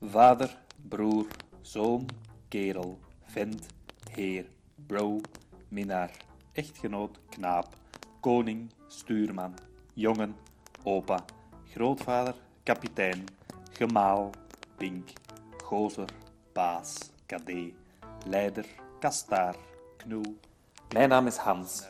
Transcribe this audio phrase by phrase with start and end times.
[0.00, 0.56] Vader,
[0.88, 1.26] broer,
[1.60, 2.06] zoon,
[2.48, 3.66] kerel, vent,
[4.10, 4.46] heer,
[4.86, 5.20] bro,
[5.68, 6.10] minnaar,
[6.52, 7.76] echtgenoot, knaap,
[8.20, 9.54] koning, stuurman,
[9.94, 10.36] jongen,
[10.82, 11.24] opa,
[11.72, 13.24] grootvader, kapitein,
[13.72, 14.30] gemaal,
[14.76, 15.12] pink,
[15.62, 16.08] gozer,
[16.52, 17.74] baas, kadee,
[18.26, 18.66] leider,
[19.00, 19.56] kastaar,
[19.96, 20.34] knoe.
[20.92, 21.86] Mijn naam is Hans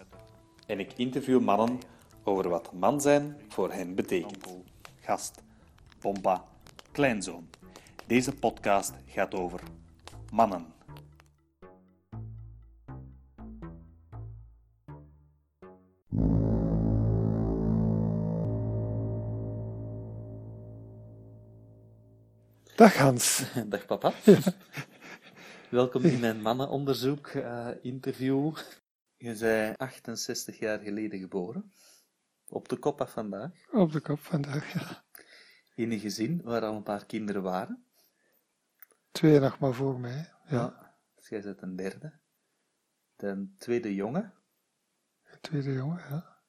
[0.67, 1.79] en ik interview mannen
[2.23, 4.46] over wat man zijn voor hen betekent.
[5.01, 5.43] Gast,
[6.05, 6.45] pompa,
[6.93, 7.48] kleinzoon.
[8.06, 9.60] Deze podcast gaat over
[10.30, 10.66] mannen.
[22.77, 23.45] Dag Hans.
[23.68, 24.12] Dag papa.
[25.71, 28.57] Welkom in mijn mannenonderzoek eh, interview.
[29.16, 31.73] Je bent 68 jaar geleden geboren.
[32.48, 33.51] Op de kop af vandaag.
[33.73, 35.04] Op de kop vandaag, ja.
[35.74, 37.84] In een gezin waar al een paar kinderen waren.
[39.10, 40.32] Twee nog maar voor mij.
[40.46, 40.95] Ja.
[41.15, 42.12] Dus jij bent een derde.
[43.16, 44.34] De tweede jongen.
[45.23, 46.43] Een tweede jongen, ja.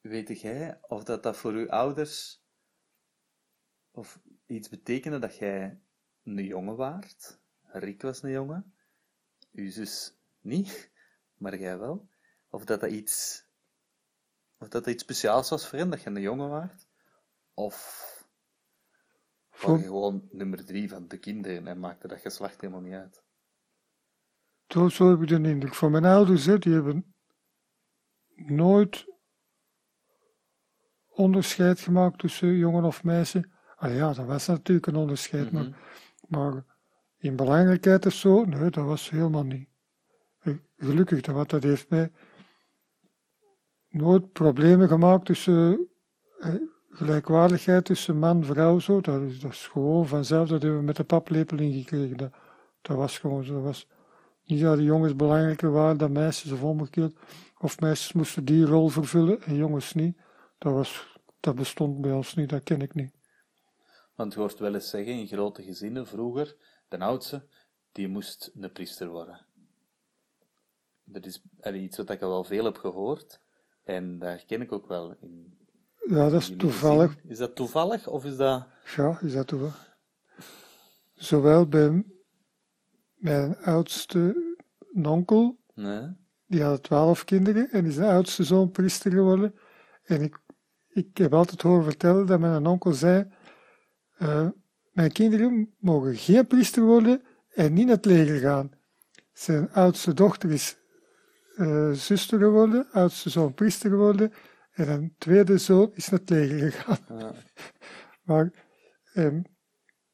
[0.00, 2.44] Weet jij of dat, dat voor uw ouders
[3.90, 5.80] of iets betekende dat jij
[6.22, 7.38] een jongen waart?
[7.62, 8.74] Rick was een jongen.
[9.52, 10.90] Uw zus niet,
[11.34, 12.08] maar jij wel.
[12.48, 13.44] Of dat dat iets,
[14.58, 16.85] of dat dat iets speciaals was voor hen, dat je een jongen waart?
[17.58, 18.14] Of
[19.60, 23.24] je gewoon nummer drie van de kinderen en maakte dat geslacht helemaal niet uit?
[24.66, 25.74] Zo, zo heb ik de indruk.
[25.74, 27.14] Van mijn ouders, hè, die hebben
[28.34, 29.06] nooit
[31.08, 33.48] onderscheid gemaakt tussen jongen of meisje.
[33.76, 35.54] Ah ja, dat was natuurlijk een onderscheid, Mhm.
[35.54, 35.78] maar,
[36.28, 36.64] maar
[37.16, 39.68] in belangrijkheid of zo, nee, dat was helemaal niet.
[40.38, 42.12] Eh, Gelukkig, dat, want dat heeft mij
[43.88, 45.88] nooit problemen gemaakt tussen
[46.38, 46.54] eh,
[46.96, 48.78] gelijkwaardigheid tussen man en vrouw.
[48.78, 49.00] Zo.
[49.00, 52.16] Dat, is, gewoon vanzelf, dat hebben we met de paplepel ingekregen.
[52.16, 52.32] Dat,
[52.82, 53.54] dat was gewoon zo.
[53.54, 53.86] Dat was
[54.44, 57.18] niet dat de jongens belangrijker waren dan meisjes of omgekeerd.
[57.58, 60.16] Of meisjes moesten die rol vervullen en jongens niet.
[60.58, 63.12] Dat, was, dat bestond bij ons niet, dat ken ik niet.
[64.14, 66.56] Want je hoort wel eens zeggen in grote gezinnen vroeger,
[66.88, 67.46] de oudste,
[67.92, 69.46] die moest een priester worden.
[71.04, 71.42] Dat is
[71.74, 73.40] iets wat ik al wel veel heb gehoord.
[73.84, 75.55] En daar ken ik ook wel in.
[76.08, 77.16] Ja, dat is toevallig.
[77.28, 78.66] Is dat toevallig of is dat.
[78.96, 79.96] Ja, is dat toevallig.
[81.14, 82.04] Zowel bij
[83.14, 84.44] mijn oudste
[85.02, 86.02] onkel, Nee?
[86.46, 89.54] die had twaalf kinderen en is de oudste zoon priester geworden.
[90.04, 90.38] En ik,
[90.88, 93.26] ik heb altijd horen vertellen dat mijn onkel zei,
[94.16, 94.48] eh,
[94.92, 97.22] mijn kinderen mogen geen priester worden
[97.54, 98.70] en niet naar het leger gaan.
[99.32, 100.76] Zijn oudste dochter is
[101.56, 104.32] eh, zuster geworden, oudste zoon priester geworden
[104.76, 107.18] en een tweede zoon is naar het leger gegaan.
[107.18, 107.32] Ja.
[108.22, 108.52] Maar
[109.14, 109.42] ehm,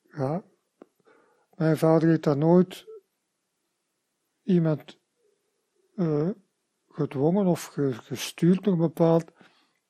[0.02, 0.44] ja,
[1.54, 2.86] mijn vader heeft daar nooit
[4.42, 4.98] iemand
[5.94, 6.28] eh,
[6.88, 9.32] gedwongen of ge- gestuurd naar een bepaald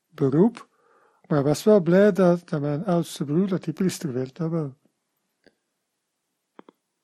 [0.08, 0.68] beroep.
[1.26, 4.50] Maar hij was wel blij dat, dat mijn oudste broer, dat hij priester werd, dat
[4.50, 4.76] wel.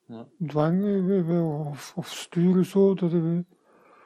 [0.05, 0.27] Ja.
[0.47, 2.93] Dwang eh, of, of sturen zo.
[2.93, 3.37] Dat, eh,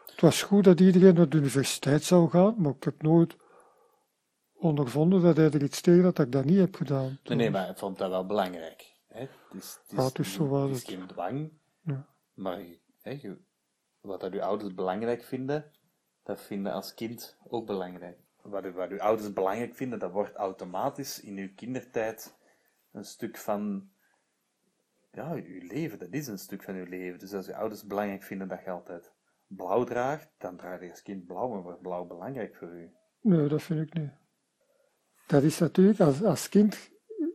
[0.06, 3.35] het was goed dat iedereen naar de universiteit zou gaan, maar ik heb nooit
[4.63, 7.19] ondervonden dat hij er iets tegen had dat ik dat niet heb gedaan.
[7.24, 8.91] Nee, nee, maar ik vond dat wel belangrijk.
[9.07, 9.19] Hè?
[9.19, 11.51] Het is, het is, Ja, het is zo wel het is het- geen dwang,
[11.81, 12.06] Ja.
[12.34, 12.59] maar
[13.01, 13.19] hè,
[14.01, 15.72] wat dat uw ouders belangrijk vinden,
[16.24, 18.18] dat vinden als kind ook belangrijk.
[18.41, 22.38] Wat, wat uw ouders belangrijk vinden, dat wordt automatisch in uw kindertijd
[22.91, 23.90] een stuk van
[25.12, 26.00] ja, uw leven.
[26.00, 27.19] Dat is een stuk van uw leven.
[27.19, 29.12] Dus als uw ouders belangrijk vinden dat je altijd
[29.47, 32.91] blauw draagt, dan draag je als kind blauw en wordt blauw belangrijk voor u.
[33.22, 34.12] Nee, dat vind ik niet.
[35.28, 36.92] Dat is natuurlijk, als, als kind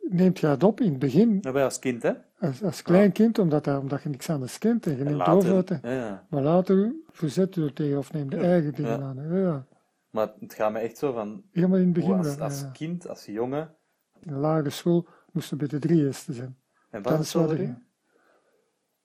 [0.08, 2.12] neemt je het op in het begin, wij als kind, hè?
[2.38, 5.26] als, als klein kind, omdat, dat- omdat je niks anders kent en je En neemt
[5.28, 6.26] over ja, ja.
[6.30, 9.04] Maar later verzet je er tegen of neemt de eigen dingen ja.
[9.04, 9.38] aan.
[9.38, 9.66] Ja,
[10.10, 12.12] Maar het gaat me echt zo van, helemaal in het begin.
[12.16, 12.70] als, als ja.
[12.72, 13.74] kind, als jongen,
[14.20, 16.56] In de lagere school moesten bij de drie eerste zijn.
[16.90, 17.86] en Dat wat is erin?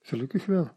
[0.01, 0.69] Gelukkig wel.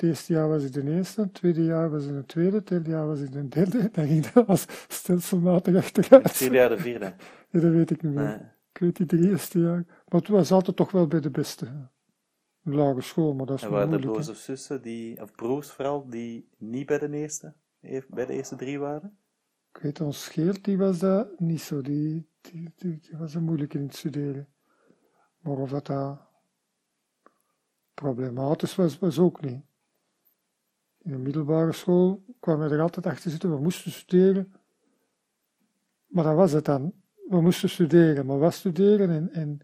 [0.00, 2.66] Het eerste jaar was ik de eerste, het tweede jaar was ik de tweede, het
[2.68, 3.88] derde jaar was ik de derde.
[3.92, 6.34] Dan ging dat als stelselmatig achteruit.
[6.34, 7.14] Tweede jaar de vierde.
[7.50, 8.24] Ja, dat weet ik niet meer.
[8.24, 8.48] Nee.
[8.72, 9.84] Ik weet niet, de eerste jaar.
[9.86, 11.66] Maar het was altijd toch wel bij de beste.
[12.64, 14.12] Een lagere school, maar dat is En waren er moeilijk.
[14.12, 14.32] broers hè.
[14.32, 17.54] of zussen, die, of broers vooral, die niet bij de eerste,
[18.08, 19.18] bij de eerste drie waren?
[19.72, 21.80] Ik weet, ons Geert, die was dat niet zo.
[21.80, 24.48] Die, die, die, die was er moeilijk in het studeren.
[25.40, 26.18] Maar of dat, dat
[27.94, 29.68] problematisch was, was ook niet.
[31.02, 34.52] In de middelbare school kwamen we er altijd achter zitten, we moesten studeren.
[36.06, 36.92] Maar dat was het dan.
[37.28, 39.60] we moesten studeren, maar wat studeren en, en,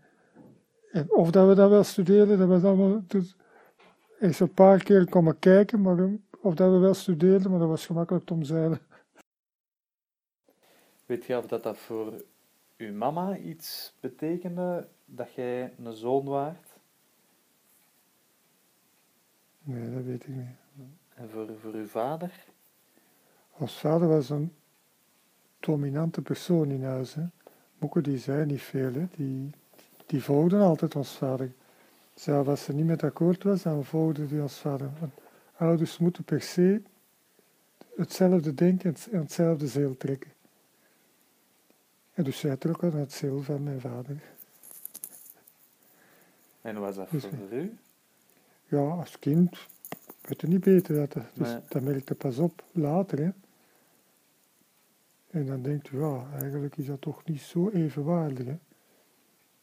[0.92, 3.36] en of dat we dat wel studeerden, dat was allemaal, dus,
[4.20, 7.68] eens een paar keer komen kijken, maar um, of dat we wel studeerden, maar dat
[7.68, 8.80] was gemakkelijk te omzeilen.
[11.06, 12.24] Weet je of dat, dat voor
[12.76, 16.74] uw mama iets betekende dat jij een zoon waart?
[19.62, 20.65] Nee, dat weet ik niet.
[21.16, 22.44] En voor, voor uw vader?
[23.50, 24.52] Ons vader was een
[25.60, 27.14] dominante persoon in huis.
[27.14, 27.22] Hè.
[27.78, 29.06] Moeke die zei niet veel, hè.
[29.16, 29.50] Die,
[30.06, 31.52] die volgden altijd ons vader.
[32.14, 34.90] Zelfs als ze niet met akkoord was, dan volgden die ons vader.
[35.00, 35.12] Want
[35.56, 36.82] ouders moeten per se
[37.96, 40.32] hetzelfde denken en hetzelfde zeel trekken.
[42.14, 44.22] En dus zij trok aan het zeel van mijn vader.
[46.60, 47.78] En was dat Dus, voor u?
[48.68, 49.56] Ja, als kind
[50.28, 50.94] weet je niet beter.
[50.94, 51.60] Dat, dus Nee.
[51.68, 53.18] dat merkte pas op later.
[53.18, 53.30] Hè.
[55.30, 58.46] En dan denkt u, ja, eigenlijk is dat toch niet zo evenwaardig.
[58.46, 58.56] Hè.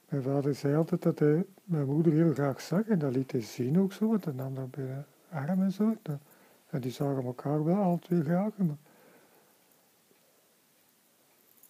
[0.10, 2.88] Mijn vader zei altijd dat hij mijn moeder heel graag zag.
[2.88, 4.07] En dat liet hij zien ook zo.
[4.07, 5.95] Want hij nam dat bij de arm en zo.
[6.69, 8.51] En die zagen elkaar wel twee graag.
[8.57, 8.75] Maar,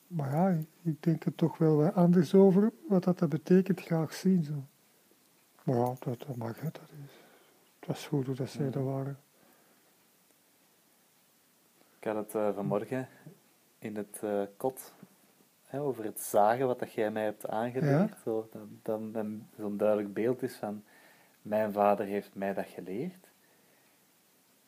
[0.08, 2.72] maar ja, ik- ik denk er toch wel wat anders over.
[2.88, 4.44] Wat dat, dat betekent, graag zien.
[4.44, 4.64] Zo.
[5.64, 6.60] Maar ja, dat, dat mag.
[6.60, 6.70] Hè.
[6.72, 7.23] Dat is,
[7.86, 9.20] het was goed hoe dat zij dat waren.
[12.00, 13.08] Ik had het eh, vanmorgen
[13.80, 14.94] in het eh, kot
[15.66, 18.14] hè, over het zagen wat dat jij mij hebt aangeleerd.
[18.24, 20.84] Zo, dat dan een- zo'n duidelijk beeld is van
[21.42, 23.28] mijn vader heeft mij dat geleerd.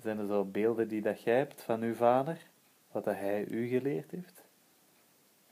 [0.01, 2.37] Zijn er zo beelden die dat jij hebt van uw vader,
[2.91, 4.43] wat dat hij u geleerd heeft?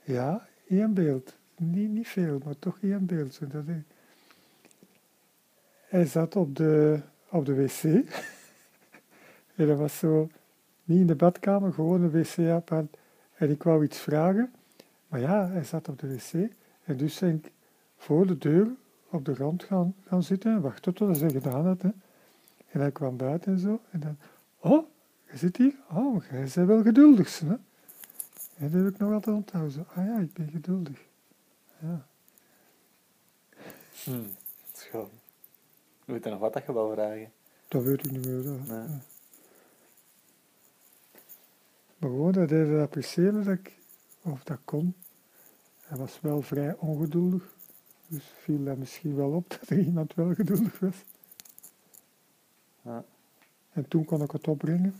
[0.02, 1.36] Ja, één beeld.
[1.56, 3.52] Niet, niet veel, maar toch één beeld.
[3.52, 3.82] Dat hij,
[5.88, 7.00] hij zat op de,
[7.34, 7.82] op de wc.
[9.56, 10.28] en dat was zo,
[10.84, 12.96] niet in de badkamer, gewoon een wc apart.
[13.34, 14.52] En ik wou iets vragen.
[15.08, 16.50] Maar ja, hij zat op de wc.
[16.84, 17.52] En dus ben ik
[17.96, 18.68] voor de deur
[19.10, 21.82] op de grond gaan, gaan zitten en wachten tot hij gedaan had.
[21.82, 21.90] Hè.
[22.70, 23.80] En hij kwam buiten en zo.
[23.90, 24.16] En dan,
[24.58, 24.86] oh,
[25.30, 25.74] je zit hier?
[25.90, 27.38] Oh, jij bent wel geduldig.
[27.38, 27.46] Hè?
[28.56, 29.72] En dat heb ik nog altijd onthouden.
[29.72, 30.98] Zo, ah ja, ik ben geduldig.
[31.78, 32.06] Ja.
[34.04, 34.22] Hm,
[34.72, 35.10] schoon.
[36.04, 37.32] Weet je nog wat dat je wou vragen?
[37.68, 38.42] Dat weet ik niet meer.
[38.42, 38.66] Dat.
[38.66, 38.78] Nee.
[38.78, 39.00] ja.
[41.98, 43.78] Maar gewoon dat hij dat appreciëren dat ik,
[44.22, 44.94] of dat kon.
[45.84, 47.54] Hij was wel vrij ongeduldig.
[48.06, 51.04] Dus viel dat misschien wel op dat er iemand wel geduldig was.
[52.82, 53.04] Ja.
[53.72, 54.94] En toen kon ik het opbrengen.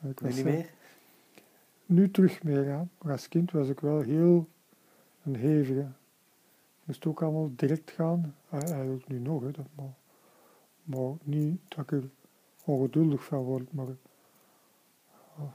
[0.00, 0.70] En ik Nu was niet meer?
[1.86, 2.86] Nu terug meer, ja.
[3.02, 4.48] Maar als kind was ik wel heel
[5.22, 5.86] een hevige.
[6.88, 8.34] Moest ook allemaal direct gaan.
[8.50, 9.50] Eh, Eigenlijk nu nog, hè.
[9.50, 9.94] Dat, maar,
[10.82, 12.10] maar niet dat ik er
[12.64, 13.72] ongeduldig van word.
[13.72, 13.86] Maar
[15.36, 15.52] oh,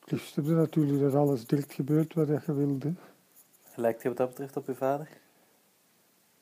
[0.00, 2.92] het liefst heb je natuurlijk dat alles direct gebeurt wat je wilde.
[3.76, 5.08] Lijkt je wat dat betreft op uw vader?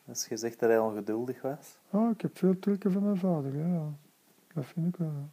[0.04, 1.78] Als je zegt dat hij ongeduldig was?
[1.90, 3.92] Ah, ik heb veel trekken van mijn vader, ja, ja.
[4.54, 5.08] Dat vind ik wel.
[5.08, 5.28] ja.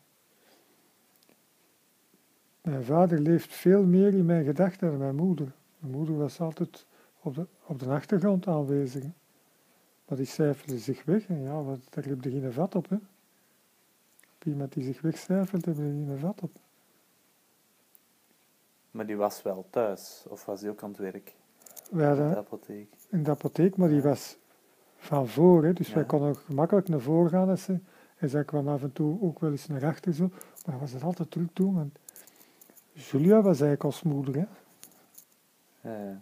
[2.62, 5.52] Mijn vader leeft veel meer in mijn gedachten dan mijn moeder.
[5.78, 6.86] Mijn moeder was altijd
[7.30, 9.04] op de, op de achtergrond aanwezig.
[10.08, 12.90] Maar die cijferde zich weg en ja, wat, daar heb je geen vat op.
[12.90, 12.96] Hè.
[14.36, 16.52] Op iemand die zich wegcijfert, heb je geen vat op.
[18.92, 21.36] Maar die was wel thuis, of was hij ook aan het werk
[21.92, 22.94] Wij in de apotheek?
[23.10, 24.38] in de apotheek, maar die was
[24.98, 25.94] van voor, hè, dus Ja.
[25.94, 27.50] wij konden gemakkelijk naar voren gaan.
[27.50, 27.80] Als ze,
[28.18, 30.92] en zij kwam af en toe ook wel eens naar achter zo, maar dat was
[30.92, 31.74] het altijd druk toen.
[31.76, 32.00] Want
[32.92, 34.46] Julia was eigenlijk ons moeder, hè.
[35.90, 36.22] Ja, ja.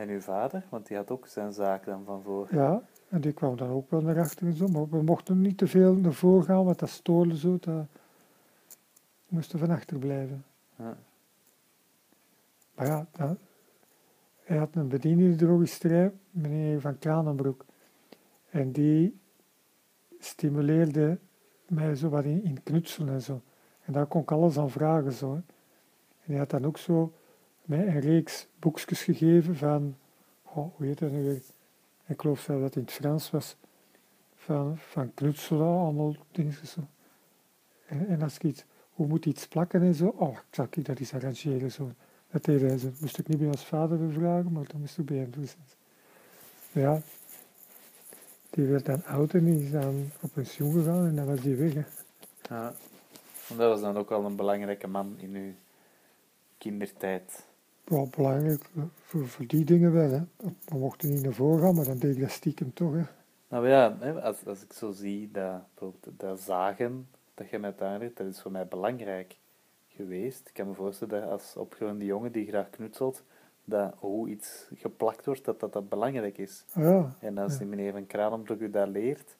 [0.00, 0.64] En uw vader?
[0.68, 2.48] Want die had ook zijn zaak dan van voor.
[2.50, 5.58] Ja, en die kwam dan ook wel naar achter en zo, maar we mochten niet
[5.58, 7.84] te veel naar voren gaan, want dat stoorde zo, dat we
[9.28, 10.44] moesten van achter blijven.
[10.76, 10.96] Ja.
[12.74, 13.06] Maar ja,
[14.42, 17.64] hij had een bediening drogisterij, meneer Van Kranenbroek.
[18.50, 19.20] En die
[20.18, 21.18] stimuleerde
[21.66, 23.40] mij zo wat in, in knutselen en zo.
[23.84, 25.34] En daar kon ik alles aan vragen zo.
[25.34, 25.44] En
[26.20, 27.12] hij had dan ook zo
[27.70, 29.96] mij een reeks boekjes gegeven van,
[30.42, 31.42] hoe heet dat nu weer?
[32.06, 33.56] Ik geloof zelfs dat het in het Frans was,
[34.34, 36.80] van, van knutselen, allemaal dingen zo.
[37.86, 40.98] En, en als ik iets, hoe moet iets plakken en zo, oh, zal ik dat
[40.98, 41.90] eens arrangeren zo.
[42.30, 42.90] Dat deed hij zo.
[43.00, 45.48] Moest ik niet bij ons vader vragen, maar dan moest ik bij hem doen.
[46.72, 47.00] Ja,
[48.50, 51.56] die werd dan oud en die is dan op pensioen gegaan en dan was die
[51.56, 51.72] weg.
[52.42, 52.74] Ja.
[53.48, 55.52] En dat was dan ook wel een belangrijke man in uw
[56.58, 57.48] kindertijd.
[57.90, 60.10] Wel belangrijk eh, voor, voor die dingen wel.
[60.10, 60.20] Hè.
[60.64, 62.92] We mochten niet naar voren gaan, maar dan deed ik dat stiekem toch.
[62.92, 63.02] Hè.
[63.48, 63.86] Nou ja,
[64.22, 65.62] als, als ik zo zie dat,
[66.16, 69.36] dat zagen dat je met aanleert, dat is voor mij belangrijk
[69.88, 70.48] geweest.
[70.48, 73.22] Ik kan me voorstellen dat als opgroeiende jongen die graag knutselt,
[73.64, 76.64] dat hoe iets geplakt wordt, dat dat, dat belangrijk is.
[76.74, 79.36] Ja, En als die meneer van Kranenbroek u dat leert,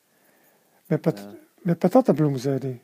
[0.87, 1.29] met, pat,
[1.59, 2.83] met patattenbloem, zei hij.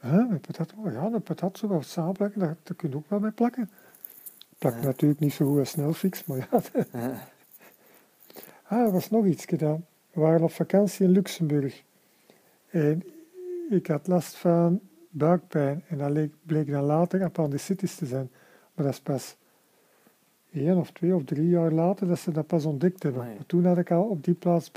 [0.00, 3.08] Huh, met patat, oh ja, een patat zo wat samenplakken, daar, daar kun je ook
[3.08, 3.70] wel mee plakken.
[4.62, 6.62] Plakt natuurlijk niet zo goed als snelfix, maar ja.
[8.62, 9.86] Ah, er was nog iets gedaan.
[10.10, 11.82] We waren op vakantie in Luxemburg.
[12.70, 13.02] En
[13.70, 15.84] ik had last van buikpijn.
[15.88, 18.30] En dat leek- bleek dan later appendicitis te zijn.
[18.74, 19.36] Maar dat is pas
[20.52, 23.24] één of twee of drie jaar later dat ze dat pas ontdekt hebben.
[23.24, 24.70] Maar toen had ik al op die plaats.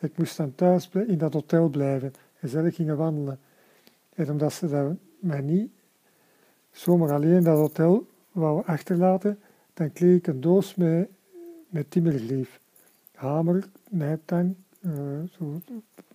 [0.00, 2.14] Ik moest dan thuis in dat hotel blijven.
[2.40, 3.38] En zij gingen wandelen.
[4.14, 5.70] En omdat ze dat mij niet
[6.70, 8.06] zomaar alleen in dat hotel
[8.36, 9.38] wou achterlaten,
[9.74, 11.08] dan kreeg ik een doos met,
[11.68, 12.60] met timmerlief.
[13.14, 14.92] Hamer, nijptang, eh,
[15.38, 15.60] zo,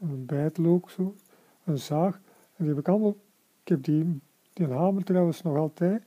[0.02, 1.16] een bijtlook, zo,
[1.64, 2.16] een zaag.
[2.56, 3.16] En die heb ik allemaal,
[3.64, 4.20] ik heb die,
[4.54, 6.04] die hamer trouwens nog altijd.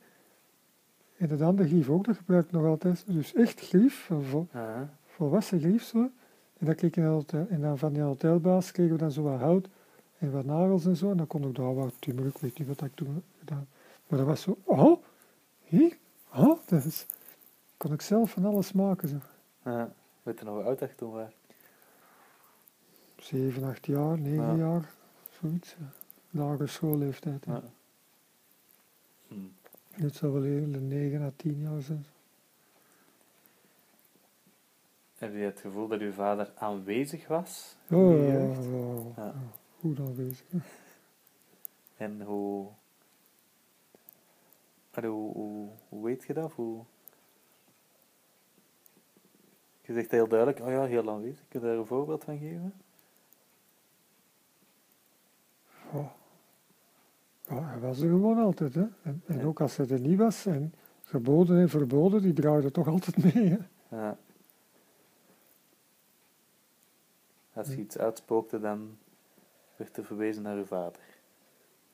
[1.16, 3.04] En dat andere grief ook, dat gebruik ik nog altijd.
[3.06, 4.96] Dus echt grief, vol, Ja.
[5.06, 5.98] volwassen grief zo.
[6.58, 9.22] En, dat kreeg ik in hotel, en dan van die hotelbaas kregen we dan zo
[9.22, 9.68] wat hout
[10.18, 11.10] en wat nagels en zo.
[11.10, 13.66] En dan kon ik daar wat timmer, ik weet niet wat ik toen gedaan.
[14.06, 15.02] Maar dat was zo, oh,
[15.64, 15.96] hier,
[16.36, 17.06] oh, dat is,
[17.76, 19.16] kon ik zelf van alles maken zo.
[19.64, 19.92] Ja.
[20.22, 21.32] Weet je nog hoe oud dat je toen was?
[23.16, 24.54] Zeven, acht jaar, negen Ja.
[24.56, 24.92] jaar,
[25.40, 25.76] zoiets.
[25.78, 25.92] ja.
[26.30, 27.44] Lagere schoolleeftijd.
[27.44, 27.62] Ja.
[29.28, 29.34] Hm.
[29.96, 32.06] Dit zou wel heel negen à tien jaar zijn.
[35.14, 37.76] Heb je het gevoel dat uw vader aanwezig was?
[37.90, 38.38] Oh, ja,
[39.16, 39.34] ja.
[39.80, 40.44] goed aanwezig.
[41.96, 42.68] En hoe...
[44.94, 46.52] Allee, hoe, hoe, hoe weet je dat?
[46.52, 46.84] Hoe...
[49.80, 51.44] Je zegt heel duidelijk, oh ja, heel aanwezig.
[51.48, 52.74] Kun je daar een voorbeeld van geven?
[57.48, 58.74] Ja, hij was er gewoon altijd.
[58.74, 58.84] Hè.
[59.02, 59.44] En, en Ja.
[59.44, 63.48] ook als hij er niet was, en geboden en verboden, die draaiden toch altijd mee.
[63.48, 63.58] Hè.
[63.96, 64.18] Ja.
[67.52, 68.96] Als je iets uitspookte, dan
[69.76, 71.00] werd er verwezen naar uw vader.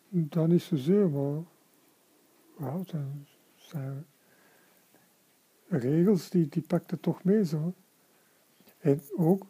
[0.09, 1.43] Dat niet zozeer, maar
[2.61, 3.27] ja, dan
[3.57, 4.07] zijn
[5.69, 7.75] regels, die, die pakten toch mee zo.
[8.79, 9.47] En ook,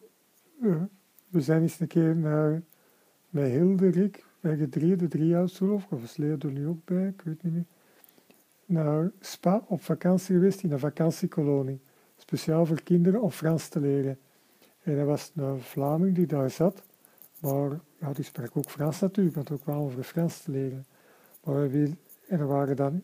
[0.63, 0.83] eh,
[1.29, 2.63] we zijn eens een keer naar,
[3.29, 6.17] met Hilde, Rick, wij gedrieën, de ik, of
[6.53, 7.65] nu ook bij, ik weet niet meer,
[8.67, 11.81] naar Spa op vakantie geweest in een vakantiekolonie.
[12.17, 14.19] Speciaal voor kinderen om Frans te leren.
[14.83, 16.83] En er was een Vlaming die daar zat,
[17.41, 20.87] maar ja, die sprak ook Frans natuurlijk, want we kwamen voor Frans te leren.
[21.45, 21.89] Maar wil,
[22.31, 23.03] en er waren dan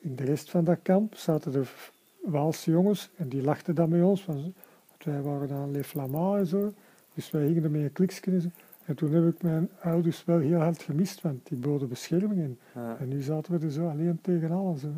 [0.00, 1.90] in de rest van dat kamp zaten er
[2.22, 4.54] Waalse jongens en die lachten dan met ons, want
[4.98, 6.72] wij waren dan Les Flamands en zo.
[7.14, 8.50] Dus wij gingen ermee een kliksje
[8.84, 12.40] en toen heb ik mijn ouders wel heel hard gemist, want die boden bescherming.
[12.42, 12.96] En, Ja.
[12.98, 14.80] en nu zaten we er zo alleen tegen alles.
[14.80, 14.92] Zo.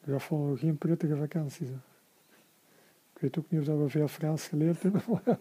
[0.00, 1.66] Dus dat vonden we geen prettige vakantie.
[1.66, 1.72] Zo.
[3.14, 5.02] Ik weet ook niet of dat we veel Frans geleerd hebben.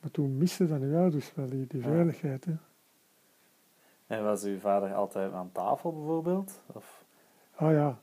[0.00, 2.44] Maar, toen miste dan uw ouders wel die, die veiligheid.
[2.44, 2.52] Hè.
[4.06, 6.60] En was uw vader altijd aan tafel bijvoorbeeld?
[6.66, 7.04] Of...
[7.54, 7.98] Ah ja,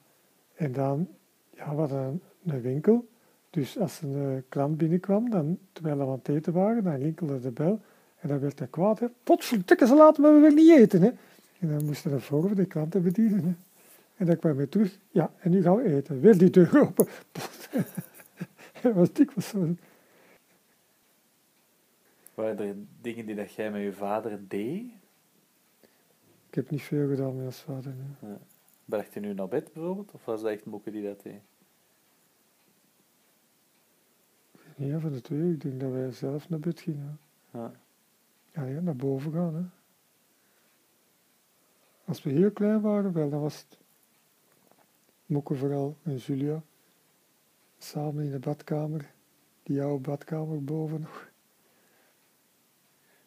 [0.56, 1.08] en dan,
[1.50, 3.08] ja, we hadden een, een winkel.
[3.50, 7.52] Dus als een klant binnenkwam, dan, terwijl we aan het eten waren, dan rinkelde de
[7.52, 7.82] bel.
[8.20, 9.02] En dan werd hij kwaad.
[9.24, 11.02] Potverdikke, ze laten me weer niet eten.
[11.02, 11.12] Hè.
[11.60, 13.44] En dan moesten we voor de klanten bedienen.
[13.44, 13.54] Hè.
[14.16, 15.00] En dan kwam hij terug.
[15.12, 16.20] Ja, en nu gaan we eten.
[16.20, 17.08] Weer die deur open.
[18.82, 19.76] Dat was dikwijls zo.
[22.34, 24.84] Waren er dingen die dat jij met je vader deed?
[26.54, 27.94] Ik heb niet veel gedaan met als vader.
[27.98, 28.28] hè.
[28.28, 28.40] Ja.
[28.86, 30.12] Bracht je nu naar bed bijvoorbeeld?
[30.12, 31.42] Of was dat echt Moeke die dat deed?
[34.76, 35.52] Ja, van de twee.
[35.54, 37.20] Ik denk dat wij zelf naar bed gingen.
[37.52, 37.72] Ja.
[38.52, 39.56] Ja, ja, naar boven gaan.
[39.56, 39.64] Hè.
[42.06, 43.80] Als we heel klein waren, wel, dan was het
[45.26, 46.64] Moeke vooral en Julia.
[47.78, 49.14] Samen in de badkamer.
[49.64, 51.32] Die oude badkamer boven nog.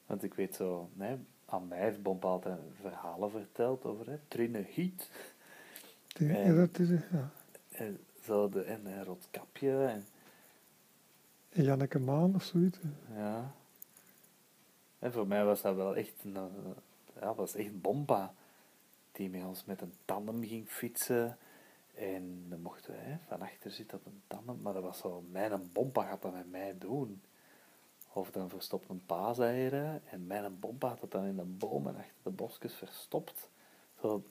[0.07, 4.65] Want ik weet zo, nee, aan mij heeft Bomp altijd verhalen verteld over hè, Trine
[4.65, 5.11] Giet.
[6.07, 6.39] Die- Ja.
[6.39, 7.31] ja, dat is het, ja.
[7.71, 9.85] En, zo de, en een roodkapje.
[9.87, 10.05] En,
[11.53, 12.79] En Janneke Maan of zoiets.
[12.83, 13.19] hè.
[13.21, 13.53] ja.
[14.99, 16.43] En voor mij was dat wel echt een, eh,
[17.21, 18.35] ja, was echt Bompa.
[19.13, 21.39] Die met ons met een tandem ging fietsen.
[21.95, 24.61] En dan mochten hè, van achter zitten op een tandem.
[24.63, 27.21] Maar dat was zo, mijn Bompa gaat dat met mij doen.
[28.17, 30.03] Of dan verstopt een paaseieren.
[30.11, 33.51] En mijn Bompa had dat dan in de bomen achter de bosjes verstopt.
[34.01, 34.23] Zo,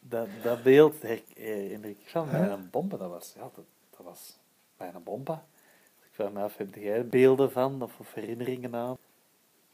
[0.00, 2.96] dat, dat beeld her- herinner ik van mijn Bompa.
[2.96, 4.38] Dat was, ja, dat, dat was
[4.76, 5.44] mijn Bompa.
[5.98, 8.96] Dus ik vraag me af, heb jij beelden van of, of herinneringen aan?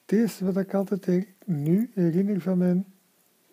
[0.02, 2.94] Het eerste wat ik altijd her- nu herinner van mijn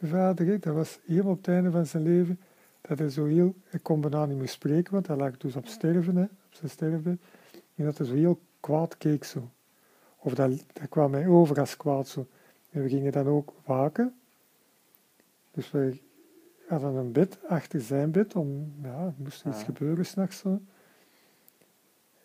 [0.01, 2.39] vader, dat was helemaal op het einde van zijn leven,
[2.82, 5.68] dat hij zo heel, hij kon bijna niet meer spreken, want hij lag dus op
[5.68, 7.20] sterven, hè, op zijn sterfbed.
[7.75, 9.50] En dat hij zo heel kwaad keek zo.
[10.24, 12.28] Of dat, dat kwam mij over als kwaad zo.
[12.70, 14.16] En we gingen dan ook waken.
[15.51, 16.00] Dus we
[16.68, 19.63] hadden een bed achter zijn bed, om, ja, er moest iets Ah.
[19.66, 20.62] gebeuren s'nachts zo.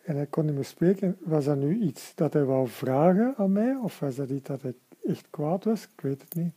[0.05, 1.17] En hij kon niet meer spreken.
[1.21, 4.63] Was dat nu iets dat hij wou vragen aan mij, of was dat iets dat
[4.63, 5.83] hij echt kwaad was?
[5.85, 6.53] Ik weet het niet.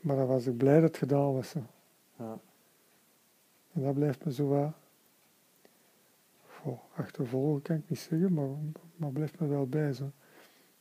[0.00, 1.52] Maar dan was ik blij dat het gedaan was.
[2.18, 2.38] Ja.
[3.72, 4.72] En dat blijft me zo wat...
[6.64, 8.48] Goh, achtervolgen kan ik niet zeggen, maar,
[8.96, 9.92] maar blijft me wel bij.
[9.92, 10.10] Zo.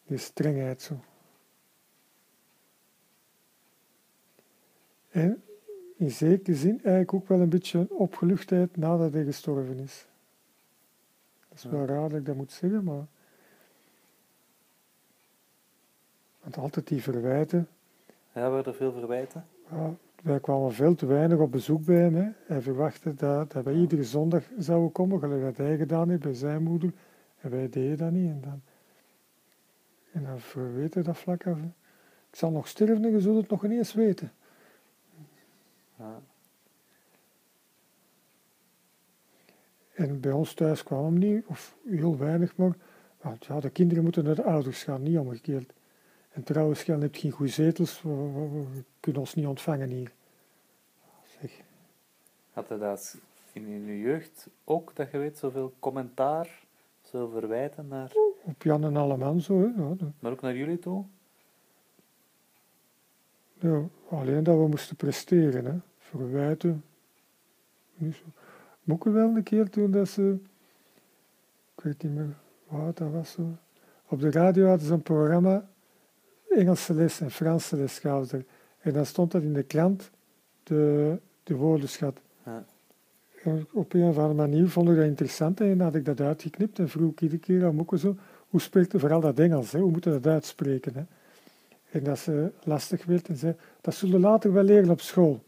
[0.05, 0.99] Die strengheid zo.
[5.09, 5.43] En
[5.95, 10.05] in zekere zin eigenlijk ook wel een beetje opgeluchtheid nadat hij gestorven is.
[11.49, 13.05] Dat is wel raar dat ik dat moet zeggen, maar...
[16.41, 17.67] Want altijd die verwijten,
[18.33, 19.45] Ja, waren er veel verwijten?
[19.71, 22.15] ja, wij kwamen veel te weinig op bezoek bij hem.
[22.15, 22.29] Hè.
[22.45, 26.33] Hij verwachtte dat, dat wij iedere zondag zouden komen, gelijk dat hij gedaan heeft bij
[26.33, 26.93] zijn moeder.
[27.39, 28.29] En wij deden dat niet.
[28.29, 28.61] En dan,
[30.11, 31.57] en dan verweten dat vlak af.
[31.57, 31.71] hè.
[32.29, 34.31] Ik zal nog sterven en je zult het nog niet eens weten.
[35.97, 36.21] Ja.
[39.93, 42.75] En bij ons thuis kwam hem niet, of heel weinig maar.
[43.21, 45.73] Want ja, de kinderen moeten naar de ouders gaan, niet omgekeerd.
[46.33, 49.89] En trouwens, je hebt geen goede zetels, we, we- we- we kunnen ons niet ontvangen
[49.89, 50.11] hier.
[51.39, 51.61] Zeg,
[52.53, 53.17] Had je dat
[53.51, 56.63] in, in je jeugd ook, dat je weet, zoveel commentaar,
[57.01, 58.11] zoveel verwijten naar,
[58.43, 59.81] op Jan en Alleman zo, hè.
[59.81, 61.03] Ja, maar ook naar jullie toe?
[63.59, 65.73] Ja, alleen dat we moesten presteren, hè.
[65.97, 66.83] Verwijten.
[67.95, 68.23] Niet zo.
[69.11, 70.37] Wel een keer toen dat ze,
[71.75, 72.35] ik weet niet meer
[72.67, 73.41] wat dat was zo.
[74.07, 75.69] Op de radio hadden ze een programma,
[76.55, 78.45] Engelse les en Franse les er.
[78.79, 80.09] En dan stond dat in de krant,
[80.63, 82.19] de, de woordenschat.
[82.45, 82.65] Ja.
[83.71, 86.89] Op een of andere manier vond ik dat interessant en had ik dat uitgeknipt en
[86.89, 88.15] vroeg ik iedere keer aan Moeke zo,
[88.49, 89.79] hoe spreekt je vooral dat Engels, hè?
[89.79, 90.93] hoe moet je dat uitspreken?
[90.93, 91.03] Hè?
[91.91, 95.43] En dat ze lastig werd en zei, dat zullen we later wel leren op school.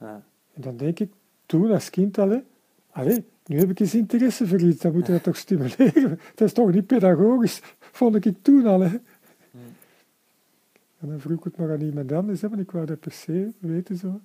[0.00, 0.22] Ja.
[0.54, 1.12] En dan denk ik,
[1.46, 2.38] toen als kind al, hè,
[2.90, 6.20] allee, nu heb ik eens interesse voor iets, dan moet je dat toch stimuleren.
[6.34, 8.80] Dat is toch niet pedagogisch, vond ik toen al.
[8.80, 8.96] Hè.
[10.98, 13.12] En dan vroeg ik het maar aan iemand anders, hè, want ik wou dat per
[13.12, 14.20] se weten zo.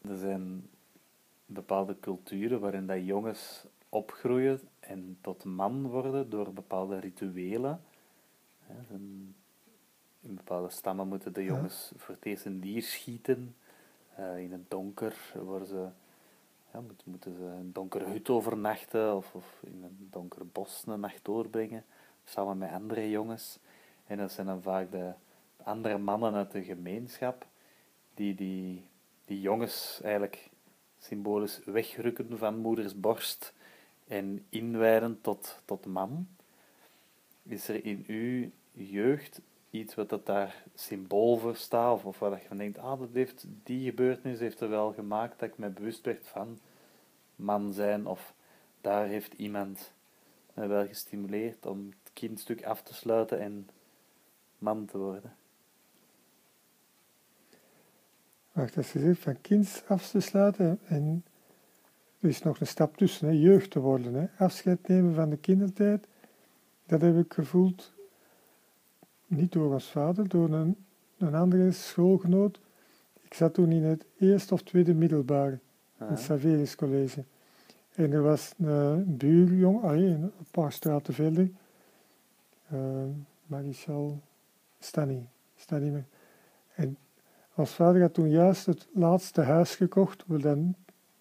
[0.00, 0.68] Er zijn
[1.46, 7.80] bepaalde culturen waarin dat jongens opgroeien en tot man worden door bepaalde rituelen.
[10.20, 11.46] In bepaalde stammen moeten de Ja.
[11.46, 13.54] jongens voor het eerst een dier schieten.
[14.14, 15.88] Eh, in het donker worden ze,
[16.72, 20.82] ja, moet- moeten ze in een donkere hut overnachten of, of in een donker bos
[20.86, 21.84] een nacht doorbrengen,
[22.24, 23.58] samen met andere jongens.
[24.08, 25.12] En dat zijn dan vaak de
[25.62, 27.46] andere mannen uit de gemeenschap
[28.14, 28.88] die die,
[29.24, 30.50] die jongens eigenlijk
[30.98, 33.54] symbolisch wegrukken van moeders borst
[34.06, 36.28] en inwijden tot, tot man.
[37.42, 39.40] Is er in uw jeugd
[39.70, 43.44] iets wat dat daar symbool voor staat, of, waar je van denkt, ah, dat heeft,
[43.62, 46.58] die gebeurtenis heeft er wel gemaakt dat ik me bewust werd van
[47.36, 48.34] man zijn, of
[48.80, 49.92] daar heeft iemand
[50.54, 53.68] me wel gestimuleerd om het kindstuk af te sluiten en
[54.58, 55.36] man te worden.
[58.52, 61.24] Wacht, als je zegt van kind af te sluiten en
[62.20, 65.36] er is nog een stap tussen, hè, jeugd te worden, hè, afscheid nemen van de
[65.36, 66.06] kindertijd,
[66.86, 67.92] dat heb ik gevoeld,
[69.26, 70.76] niet door ons vader, door een,
[71.18, 72.60] een andere schoolgenoot.
[73.20, 75.58] Ik zat toen in het eerste of tweede middelbare,
[75.98, 77.24] Ah, het Saverius College.
[77.94, 81.50] En er was een buurjong, een paar straten verder,
[82.72, 83.04] uh,
[83.46, 84.20] Marichal
[84.78, 86.04] Stanny, Stanny meer.
[86.74, 86.96] En
[87.54, 90.74] ons vader had toen juist het laatste huis gekocht, waar dan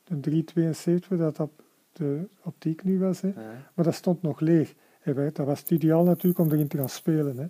[0.08, 3.22] een 372, dat op de optiek nu was.
[3.22, 3.28] Hè.
[3.28, 3.70] ja.
[3.74, 4.74] Maar dat stond nog leeg.
[5.02, 7.38] En wij- dat was het ideaal natuurlijk om erin te gaan spelen.
[7.38, 7.48] Hè.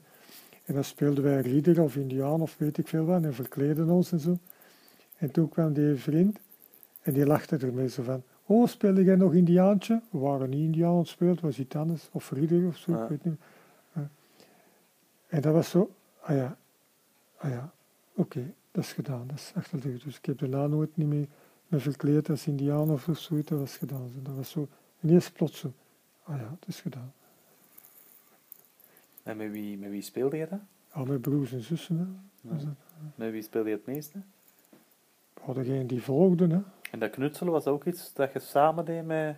[0.65, 4.11] En dan speelden wij ridder of indiaan of weet ik veel wat en verkleden ons
[4.11, 4.37] en zo.
[5.17, 6.39] En toen kwam die vriend
[7.01, 10.01] en die lachte ermee zo van, oh, speelde jij nog indiaantje?
[10.09, 12.09] We waren niet indiaan aan het spelen, het was iets anders.
[12.11, 13.03] Of ridder of zo, Ja.
[13.03, 13.39] ik weet niet.
[15.27, 15.91] En dat was zo,
[16.27, 16.57] ah ja,
[17.37, 17.71] ah ja,
[18.13, 20.03] oké, dat is gedaan, dat is achter de rug.
[20.03, 21.27] Dus ik heb daarna nooit niet meer
[21.67, 24.09] me verkleed als indiaan of zoiets, dat was gedaan.
[24.09, 24.21] Zo.
[24.21, 24.67] Dat was zo,
[25.01, 25.73] ineens plots zo,
[26.23, 27.13] ah ja, het is gedaan.
[29.23, 30.59] En met wie, met wie speelde je dat?
[30.91, 32.49] Al mijn broers en zussen, hè.
[32.49, 32.57] Ja.
[32.57, 32.75] dat.
[33.15, 34.21] Met wie speelde je het meeste?
[35.41, 36.59] Oh, degene die volgden, hè.
[36.91, 39.35] En dat knutselen was ook iets dat je samen deed met,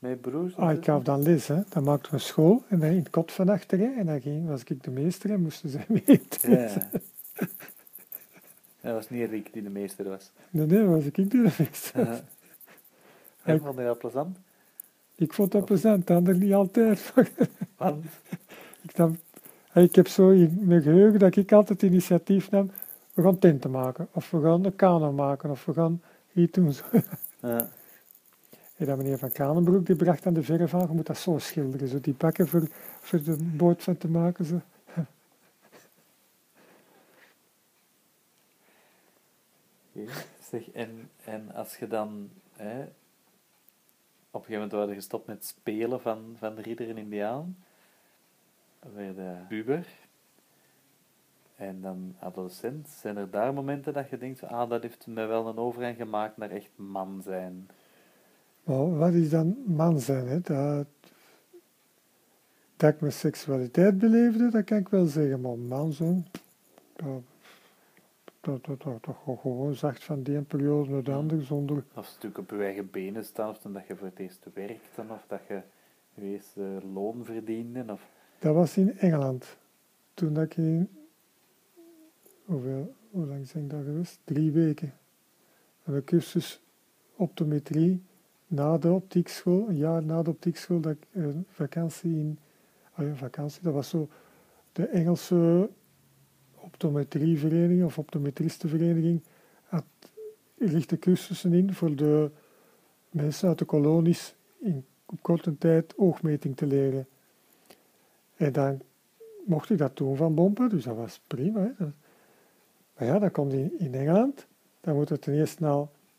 [0.00, 0.56] met broers?
[0.56, 1.60] Ah, ik gaf dan les, hè.
[1.68, 4.62] Dan maakten we school en dan in het kot van achteren en dan ging, was
[4.64, 6.22] ik de meester en moesten zij mee.
[6.40, 6.88] Ja.
[8.80, 10.30] Dat was niet Rick die de meester was.
[10.50, 12.00] Nee, nee, was ik die de meeste.
[12.00, 12.10] Uh,
[13.42, 14.38] en vond je dat plezant?
[15.14, 17.12] Ik vond dat plezant, de ander niet altijd.
[17.76, 18.04] Want?
[18.82, 19.18] ik,
[19.74, 22.70] ik heb zo in mijn geheugen dat ik altijd initiatief nam.
[23.14, 26.72] We gaan tenten maken, of we gaan een kano maken, of we gaan iets doen.
[27.40, 27.68] Ja.
[28.88, 31.88] En meneer Van Kranenbroek die bracht aan de verf aan, je moet dat zo schilderen,
[31.88, 32.68] zo die bakken voor,
[33.00, 34.44] voor de boot van te maken.
[34.44, 34.60] Zo.
[40.72, 42.88] En, en als je dan hè, op
[44.30, 47.56] een gegeven moment waren gestopt met spelen van, van de ridder en indiaan,
[48.94, 49.86] werd de puber
[51.56, 55.46] en dan adolescent, zijn er daar momenten dat je denkt, ah, dat heeft mij wel
[55.46, 57.68] een overgang gemaakt naar echt man zijn?
[58.64, 60.26] Maar wat is dan man zijn?
[60.26, 60.40] Hè?
[60.40, 60.86] Dat,
[62.76, 66.26] dat ik mijn seksualiteit beleefde, dat kan ik wel zeggen, maar man zijn,
[66.96, 67.22] dat,
[68.40, 71.84] dat, dat, dat, dat gewoon zacht van die periode naar de andere zonder...
[71.94, 75.24] Of natuurlijk op je eigen benen staan, of dat je voor het eerst werkte, of
[75.28, 75.62] dat je
[76.14, 78.08] je eerste loon verdiende, of...
[78.38, 79.56] Dat was in Engeland.
[80.14, 80.88] Toen dat ik in...
[82.44, 84.18] Hoeveel, hoe lang zijn ik daar geweest?
[84.24, 84.92] Drie weken.
[85.84, 86.62] Een cursus
[87.16, 88.02] optometrie
[88.50, 92.38] na de optiekschool, een jaar na de optiekschool, dat ik een vakantie in...
[92.96, 94.08] Ja, vakantie, dat was zo
[94.72, 95.70] de Engelse
[96.54, 99.22] optometrievereniging of optometristenvereniging
[99.62, 99.84] had
[100.54, 102.30] lichte cursussen in voor de
[103.10, 104.84] mensen uit de kolonies in
[105.22, 107.06] korte tijd oogmeting te leren.
[108.36, 108.80] En dan
[109.44, 111.74] mocht ik dat doen van Bompen, dus dat was prima.
[111.76, 111.84] Hè.
[112.96, 114.46] Maar ja, dan komt in, in Engeland,
[114.80, 115.62] dan moet je ten eerste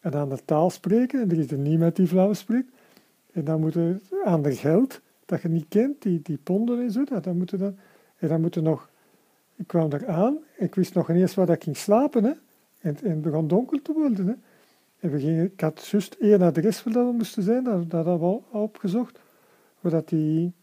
[0.02, 2.72] nou een andere taal spreken, en er is er niemand die Vlaams spreekt.
[3.32, 7.04] En dan moet je ander geld, dat je niet kent, die, die ponden en zo,
[7.04, 7.76] dat, dan moet je dan,
[8.18, 8.90] en dan moet je nog
[9.62, 12.24] ik kwam daar aan, ik wist nog niet eens waar ik ging slapen.
[12.24, 12.32] Hè.
[12.80, 14.28] En, en het begon donker te worden.
[14.28, 14.34] Hè.
[15.00, 18.20] En we gingen, ik had juist één adres waar we moesten zijn, dat, dat hadden
[18.20, 19.20] we al opgezocht.
[19.80, 20.54] Waar die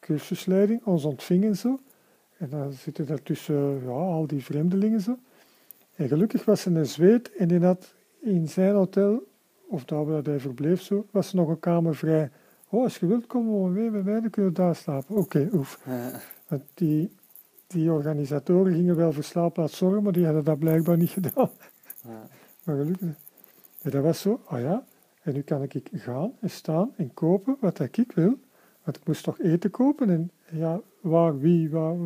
[0.00, 1.80] cursusleiding ons ontving en zo.
[2.36, 5.18] En dan zitten daar tussen ja, al die vreemdelingen zo.
[5.94, 9.26] En gelukkig was er een zweet en die had in zijn hotel,
[9.68, 12.30] of daar waar hij verbleef zo, was er nog een kamer vrij.
[12.68, 15.16] Oh, als je wilt, komen we mee bij mij, dan kunnen we daar slapen.
[15.16, 15.80] Oké, oef.
[16.48, 17.10] Want die
[17.72, 21.50] die organisatoren gingen wel voor slaapplaats zorgen, maar die hadden dat blijkbaar niet gedaan.
[22.02, 22.28] Ja.
[22.64, 23.08] Maar gelukkig.
[23.82, 24.84] En dat was zo, ah ja,
[25.22, 28.38] en nu kan ik gaan en staan en kopen wat ik wil.
[28.84, 31.96] Want ik moest toch eten kopen en ja, waar, wie, waar,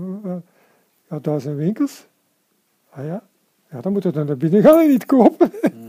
[1.09, 2.07] ja, daar zijn winkels.
[2.89, 3.29] Ah ja,
[3.71, 5.51] ja dan moet je dan naar binnen gaan en niet kopen.
[5.75, 5.86] Mm.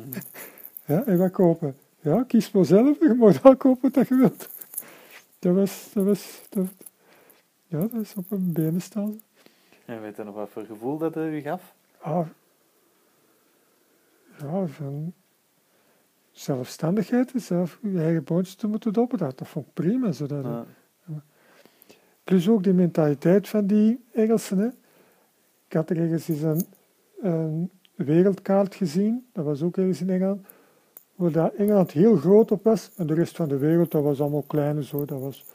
[0.88, 1.76] Ja, en wat kopen?
[2.00, 4.50] Ja, kies maar zelf, je mag daar kopen wat je wilt.
[5.40, 6.66] Dat was, dat was, dat,
[7.68, 9.22] ja, dat is op een benen staan.
[9.86, 11.74] En weet je nog wat voor gevoel dat u gaf?
[12.00, 12.28] Ah,
[14.40, 15.14] ja, van
[16.32, 20.12] zelfstandigheid, zelf je eigen boontjes te moeten doppen, dat, dat vond ik prima.
[20.12, 20.66] Zodat.
[22.24, 24.58] Plus ook die mentaliteit van die Engelsen.
[24.58, 24.68] Hè.
[25.68, 26.66] Ik had er ergens eens een,
[27.22, 30.48] een wereldkaart gezien, dat was ook ergens in Engeland,
[31.18, 34.22] waar dat Engeland heel groot op was en de rest van de wereld, dat was
[34.22, 35.06] allemaal klein zo.
[35.06, 35.46] Dat was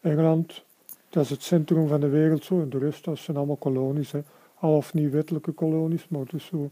[0.00, 0.64] Engeland,
[1.08, 2.60] dat is het centrum van de wereld zo.
[2.60, 4.12] En de rest, dat zijn allemaal kolonies.
[4.12, 4.20] Hè.
[4.54, 6.70] Al of niet wettelijke kolonies, maar dus zo.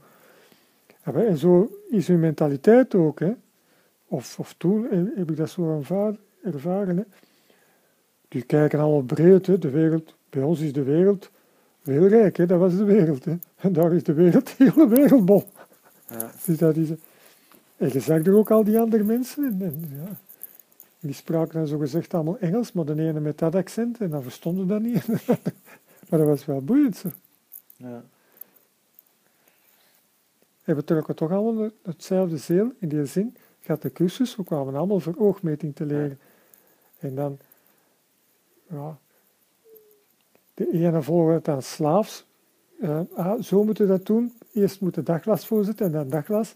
[1.03, 3.21] En zo is hun mentaliteit ook.
[3.21, 3.33] Hè.
[4.07, 6.19] Of, of toen heb ik dat zo ervaren.
[6.43, 7.05] ervaren hè.
[8.29, 9.47] Die kijken allemaal breed.
[9.47, 9.59] Hè.
[9.59, 11.31] De wereld, bij ons is de wereld
[11.83, 12.37] heel rijk.
[12.37, 12.47] Hè.
[12.47, 13.25] Dat was de wereld.
[13.25, 13.35] Hè.
[13.57, 15.45] En daar is de wereld, de hele wereldbol.
[16.09, 16.31] Ja.
[16.47, 16.89] Dus dat is,
[17.77, 19.45] en je zag er ook al die andere mensen.
[19.45, 20.17] En, en ja.
[21.01, 24.23] Die spraken dan zo gezegd allemaal Engels, maar de ene met dat accent en dan
[24.23, 25.07] verstonden dat niet.
[26.09, 27.09] maar dat was wel boeiend zo.
[27.77, 28.05] Ja.
[30.65, 33.37] En we trokken toch allemaal hetzelfde zeel in die zin.
[33.61, 36.19] Gaat de cursus, we kwamen allemaal voor oogmeting te leren.
[36.99, 37.39] En dan,
[38.69, 38.99] ja,
[40.55, 42.27] de ene volgde het dan slaafs.
[42.81, 44.33] Uh, ah, zo moeten we dat doen.
[44.53, 46.55] Eerst moet de daglas voorzitten en dan daglas.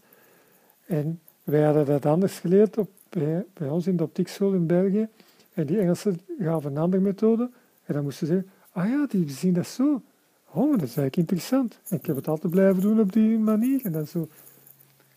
[0.87, 5.09] En wij hadden dat anders geleerd op bij, ons in de optiekschool in België.
[5.55, 7.51] En die Engelsen gaven een andere methode.
[7.85, 10.03] En dan moesten ze zeggen, ah ja, die zien dat zo.
[10.51, 11.79] Oh, maar dat is eigenlijk interessant.
[11.89, 13.85] En ik heb het altijd blijven doen op die manier.
[13.85, 14.29] En dan zo,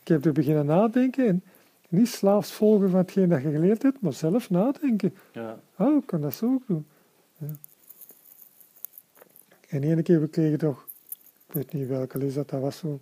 [0.01, 1.43] ik heb er beginnen nadenken en
[1.89, 5.13] niet slaafs volgen van hetgeen dat je geleerd hebt, maar zelf nadenken.
[5.31, 5.59] Ja.
[5.77, 6.85] Oh, ik kan dat zo ook doen.
[7.37, 7.47] Ja.
[9.67, 10.87] En ene keer we kregen toch,
[11.47, 12.99] ik weet niet welke is dat, dat was zo,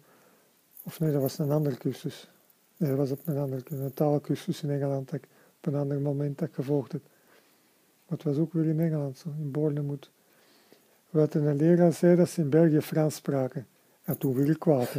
[0.84, 2.28] of nee, dat was een andere cursus.
[2.78, 6.42] Dat was op een andere een taalkursus in Engeland, dat ik, op een ander moment
[6.52, 7.02] gevolgd heb.
[8.08, 10.10] Maar het was ook weer in Engeland, zo, in Bournemouth.
[11.10, 13.68] Wat een leraar zei dat ze in België Frans spraken.
[14.04, 14.96] En toen werd ik kwaad.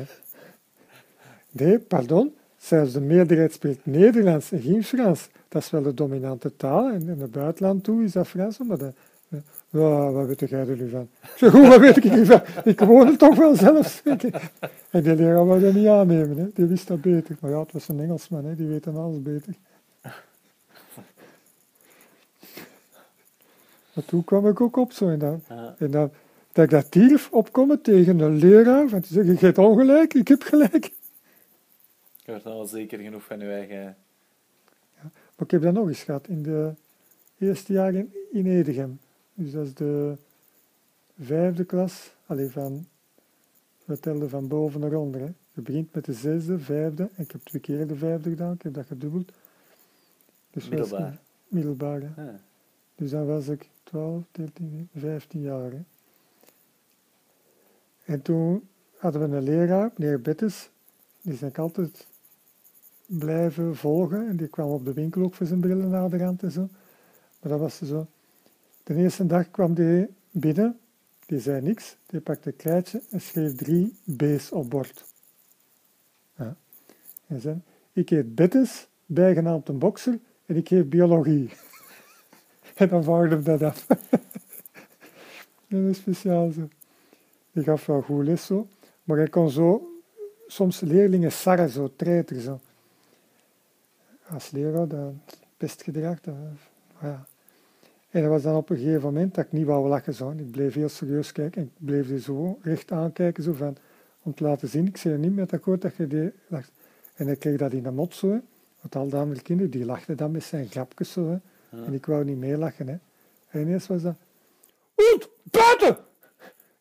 [1.51, 2.35] Nee, pardon.
[2.57, 5.29] Zelfs de meerderheid spreekt Nederlands en geen Frans.
[5.49, 6.91] Dat is wel de dominante taal.
[6.91, 8.59] En in het buitenland toe is dat Frans.
[8.59, 8.93] Maar
[9.71, 11.09] ja, wat weet jij er nu van?
[11.23, 12.41] Ik zeg, hoe, wat weet ik ervan?
[12.65, 14.03] Ik woon het toch wel zelf.
[14.91, 16.39] En die leraar wou dat niet aannemen.
[16.39, 16.47] Hè.
[16.55, 17.37] Die wist dat beter.
[17.41, 18.45] Maar ja, het was een Engelsman.
[18.45, 18.55] Hè.
[18.57, 19.55] Die weet dan alles beter.
[23.93, 25.09] Maar toen kwam ik ook op zo.
[25.09, 25.75] En dan, Ja.
[25.79, 26.11] en dan
[26.53, 28.89] dat ik dat durf opkomen tegen een leraar.
[28.89, 30.85] Van te zeggen, je hebt ongelijk, ik heb gelijk.
[32.25, 33.97] Je wordt al zeker genoeg van je eigen...
[35.03, 36.73] Maar ik heb dat nog eens gehad in de
[37.39, 38.99] eerste jaar in, in Edegem.
[39.39, 40.17] Dus dat is de
[41.21, 42.15] vijfde klas.
[42.27, 42.87] Alleen van,
[43.85, 45.21] we telden van boven naar onder.
[45.21, 45.33] Hè.
[45.53, 47.03] Je begint met de zesde, vijfde.
[47.15, 48.53] En ik heb twee keer de vijfde gedaan.
[48.55, 49.33] Ik heb dat gedubbeld.
[50.51, 51.13] Dus Middelbaar.
[51.13, 52.23] ik- middelbaar, hè.
[52.25, 52.41] Ja.
[52.95, 55.71] Dus dan was ik 12, 13, 15 jaar.
[55.71, 55.81] Hè.
[58.05, 60.71] En toen hadden we een leraar, meneer Bettes,
[61.23, 62.07] die is ik altijd
[63.07, 64.29] blijven volgen.
[64.29, 65.95] En die kwam op de winkel ook voor zijn brillen
[66.43, 66.69] en zo.
[67.41, 68.07] Maar dat was zo.
[68.89, 70.79] De eerste dag kwam die binnen,
[71.27, 71.97] die zei niks.
[72.07, 75.05] Die pakte een krijtje en schreef drie B's op bord.
[76.37, 76.57] Ja.
[77.27, 77.61] En zei,
[77.93, 81.51] ik heet Bettes, bijgenaamd een bokser, en ik geef biologie.
[82.75, 83.87] En dan vouwde hem dat af.
[85.69, 86.69] dat is speciaal zo.
[87.53, 88.69] Die gaf wel goed les zo.
[89.05, 90.01] Maar hij kon zo
[90.47, 92.61] soms leerlingen sarren, zo treiter zo.
[94.29, 95.13] Als leraar, dat
[95.57, 96.35] pestgedrag, dat,
[97.01, 97.27] ja.
[98.11, 100.31] En dat was dan op een gegeven moment dat ik niet wou lachen zo.
[100.31, 103.77] Ik bleef heel serieus kijken en ik bleef er zo recht aankijken zo van,
[104.23, 106.71] om te laten zien, ik zei niet met akkoord dat je die lacht.
[107.15, 108.39] En hij kreeg dat in de mot zo, hè.
[108.81, 111.29] want al die andere kinderen die lachten dan met zijn grapjes zo.
[111.29, 111.39] Hè.
[111.79, 111.85] Ja.
[111.85, 112.89] En ik wou niet meelachen.
[112.89, 112.97] Hè.
[113.49, 114.17] En ineens was dat...
[114.97, 115.97] Oet, buiten!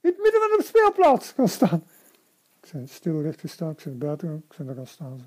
[0.02, 1.84] In het midden van de speelplaats gaan staan.
[2.62, 3.72] Ik ben stil recht gestaan.
[3.72, 4.44] Ik ben buiten.
[4.50, 5.18] Ik ben er gaan staan.
[5.18, 5.26] Zo.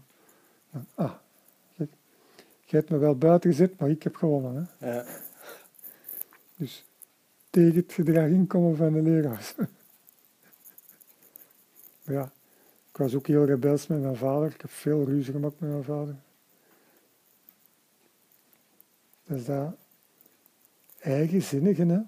[0.70, 1.12] Dan, ah,
[1.72, 1.88] je,
[2.64, 4.68] je hebt me wel buiten gezet, maar ik heb gewonnen.
[4.78, 4.92] Hè.
[4.94, 5.04] Ja.
[6.60, 6.84] Dus
[7.50, 9.54] tegen het gedrag inkomen van de leraars.
[12.04, 12.32] maar ja,
[12.90, 14.54] ik was ook heel rebels met mijn vader.
[14.54, 16.16] Ik heb veel ruzie gemaakt met mijn vader.
[19.24, 19.74] Dus dat
[20.98, 22.00] eigenzinnige, hè.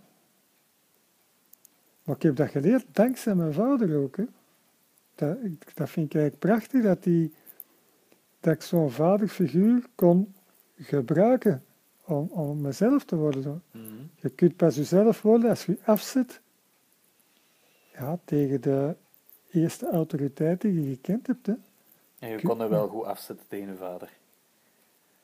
[2.02, 4.24] Maar ik heb dat geleerd dankzij mijn vader ook, hè.
[5.14, 5.38] Dat,
[5.74, 7.34] dat vind ik eigenlijk prachtig, dat, die,
[8.40, 10.34] dat ik zo'n vaderfiguur kon
[10.76, 11.64] gebruiken
[12.04, 13.62] om, om mezelf te worden.
[13.70, 13.84] Mhm.
[14.14, 16.40] Je kunt pas jezelf worden als je afzet
[17.92, 18.96] ja, tegen de
[19.50, 21.46] eerste autoriteit die je gekend hebt.
[21.46, 21.54] Hè.
[22.18, 24.10] En je kon er wel goed afzetten tegen je vader.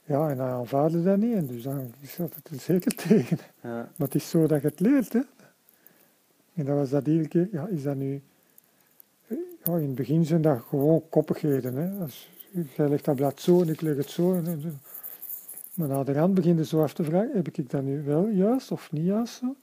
[0.04, 3.38] Ja, en hij aanvaarde dat niet, en dus dan zat het er zeker tegen.
[3.62, 3.70] Ja.
[3.70, 5.12] Maar het is zo dat je het leert.
[5.12, 5.20] Hè.
[6.54, 8.22] En dat was dat iedere keer, ja, is dat nu...
[9.64, 11.74] Ja, in het begin zijn dat gewoon koppigheden.
[11.74, 12.02] Hè.
[12.02, 12.30] Als,
[12.76, 14.34] jij legt dat blad zo en ik leg het zo.
[14.34, 14.68] En, en zo.
[15.78, 18.28] Maar na de rand begin je zo af te vragen, heb ik dat nu wel
[18.28, 19.56] juist of niet juist zo?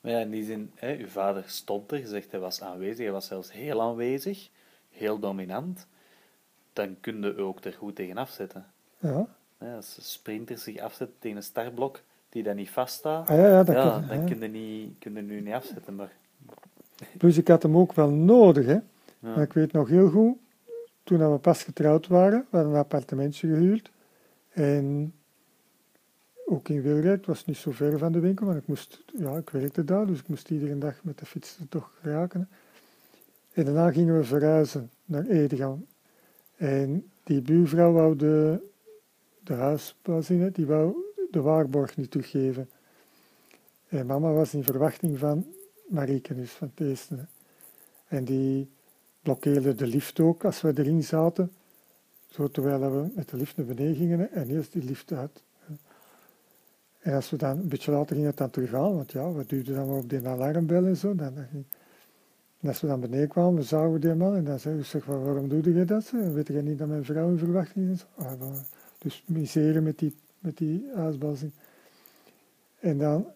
[0.00, 2.98] Maar ja, in die zin, hè, uw vader stond er, je zegt hij was aanwezig,
[2.98, 4.48] hij was zelfs heel aanwezig,
[4.90, 5.86] heel dominant.
[6.72, 8.66] Dan kun je ook er goed tegen afzetten.
[8.98, 9.26] Ja,
[9.58, 13.62] als een sprinter zich afzet tegen een startblok die dan niet vaststaat, ah, ja, ja,
[13.62, 14.26] dat ja, dan ja.
[14.26, 15.94] kun je, niet, kun je nu niet afzetten.
[15.94, 16.12] Maar,
[17.18, 18.66] Plus ik had hem ook wel nodig.
[18.66, 18.78] Hè.
[19.18, 20.36] Maar ik weet nog heel goed,
[21.18, 23.90] toen we pas getrouwd waren, we hadden een appartementje gehuurd.
[24.48, 25.14] En
[26.46, 29.36] ook in Wilrijk, het was niet zo ver van de winkel, maar ik, moest, ja,
[29.36, 32.48] ik werkte daar, dus ik moest iedere dag met de fiets er toch raken.
[33.52, 35.86] En daarna gingen we verhuizen naar Edegem.
[36.56, 38.60] En die buurvrouw wou de,
[39.42, 40.94] de die wou
[41.30, 42.70] de waarborg niet teruggeven.
[43.88, 45.46] En mama was in verwachting van
[45.88, 47.10] Marieke, dus van het.
[48.08, 48.70] En die
[49.22, 51.52] blokkeerde de lift ook als we erin zaten.
[52.28, 55.42] Zo terwijl we met de lift naar beneden gingen en eerst die lift uit.
[57.00, 59.74] En als we dan een beetje later gingen dan terug aan, want ja, we duwden
[59.74, 61.14] dan maar op die alarmbel en zo.
[61.14, 64.84] Dan, en als we dan beneden kwamen, zagen we die man en dan zei ik,
[64.84, 66.04] zeg, "Wa- waarom doe je dat?
[66.04, 66.32] zo?
[66.32, 68.06] Weet je niet dat mijn vrouw in verwachting is?
[68.16, 68.32] Ah,
[68.98, 70.86] dus miseren met die, met die.
[72.80, 73.26] En dan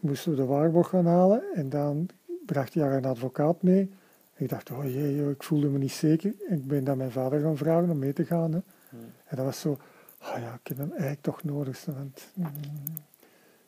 [0.00, 2.08] moesten we de waarborg gaan halen en dan
[2.46, 3.90] bracht hij haar een advocaat mee.
[4.40, 6.34] Ik dacht, oh jee, joh, ik voelde me niet zeker.
[6.48, 8.52] Ik ben dan mijn vader gaan vragen om mee te gaan.
[8.52, 8.60] Hè.
[9.24, 9.78] En dat was zo,
[10.18, 11.84] ah ja, ik heb hem eigenlijk toch nodig.
[11.84, 12.46] Want mm,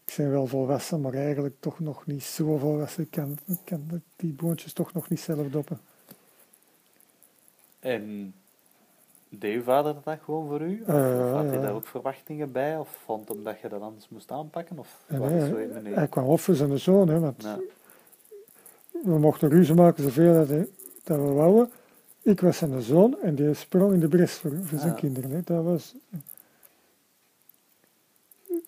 [0.05, 3.03] ik ben wel volwassen, maar eigenlijk toch nog niet zo volwassen.
[3.03, 5.81] Ik kan, ik kan die boontjes toch nog niet zelf doppen.
[7.81, 8.35] En
[9.29, 10.83] deed uw vader dat gewoon voor u?
[10.83, 12.79] Of Eh, had hij daar ook verwachtingen bij?
[12.79, 14.79] Of vond hem dat je dat anders moest aanpakken?
[14.79, 17.21] Of En was hij, het zo in de hij kwam op voor zijn zoon, hè,
[17.21, 17.59] want Ja.
[19.03, 20.47] We mochten ruzie maken zoveel
[21.05, 21.71] dat, we wouden.
[22.23, 24.99] ik was zijn zoon en die sprong in de bres voor, voor zijn Ja.
[24.99, 25.31] kinderen.
[25.31, 25.41] Hè.
[25.45, 25.95] Dat was...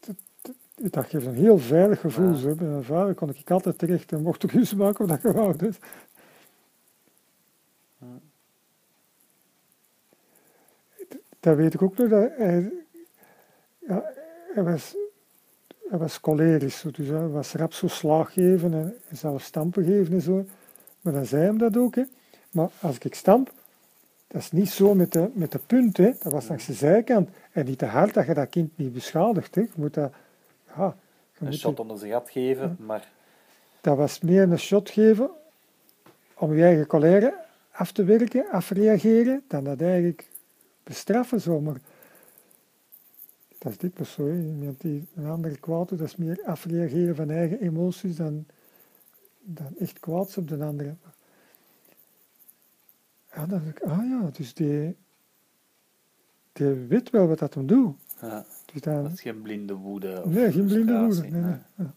[0.01, 0.55] Dat, dat,
[0.93, 2.29] dat geeft een heel veilig gevoel.
[2.31, 2.37] Ja.
[2.37, 2.55] Zo.
[2.55, 5.57] Bij mijn vader kon ik altijd terecht en mocht ruzie maken wat je wou.
[5.57, 5.77] Dus.
[7.99, 8.07] Ja.
[11.41, 12.09] Dat weet ik ook nog.
[12.09, 12.73] Dat hij,
[13.79, 14.13] ja,
[14.55, 14.97] hij, was,
[15.95, 20.21] hij was cholerisch, dus hij was rap zo slaag geven en, zelfs stampen geven en
[20.21, 20.47] zo.
[21.01, 21.95] Maar dan zei hij dat ook.
[21.95, 22.03] Hè.
[22.51, 23.53] Maar als ik stamp,
[24.27, 26.13] dat is niet zo met de, met de punt, hè.
[26.23, 27.29] dat was langs de zijkant.
[27.53, 29.55] En niet te hard dat je dat kind niet beschadigt.
[29.55, 29.61] Hè.
[29.61, 30.13] Je moet dat,
[30.77, 30.97] ja,
[31.33, 33.09] je Een moet shot onder zijn gat geven, maar
[33.81, 35.31] dat was meer een shot geven
[36.35, 37.35] om je eigen colère
[37.71, 40.29] af te werken, afreageren, dan dat eigenlijk
[40.83, 41.61] bestraffen zo.
[41.61, 41.77] Maar
[43.65, 44.27] dat is dikwijls zo.
[44.27, 44.39] Hè.
[44.39, 48.47] Iemand die een andere kwaad doet, dat is meer afreageren van eigen emoties dan,
[49.41, 50.95] dan echt kwaads op de andere.
[53.33, 54.97] Ja, dan dacht ik, ah ja, dus die,
[56.53, 57.97] die weet wel wat dat hem doet.
[58.21, 60.23] ja, Dus dan, dat is geen blinde woede.
[60.25, 61.21] Of Nee, geen blinde woede.
[61.21, 61.57] Nee, nee.
[61.75, 61.95] Ja.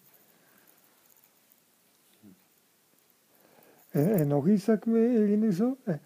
[3.90, 5.78] En, en nog iets dat ik me herinner zo.
[5.84, 6.00] Hij,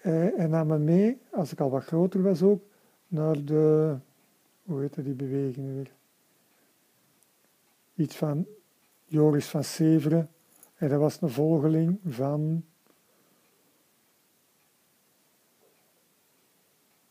[0.00, 2.67] hij, hij nam me mee, als ik al wat groter was ook,
[3.08, 3.96] naar de,
[4.62, 5.92] hoe heet die beweging weer?
[7.94, 8.46] Iets van
[9.04, 10.30] Joris van Severen.
[10.74, 12.64] En dat was een volgeling van...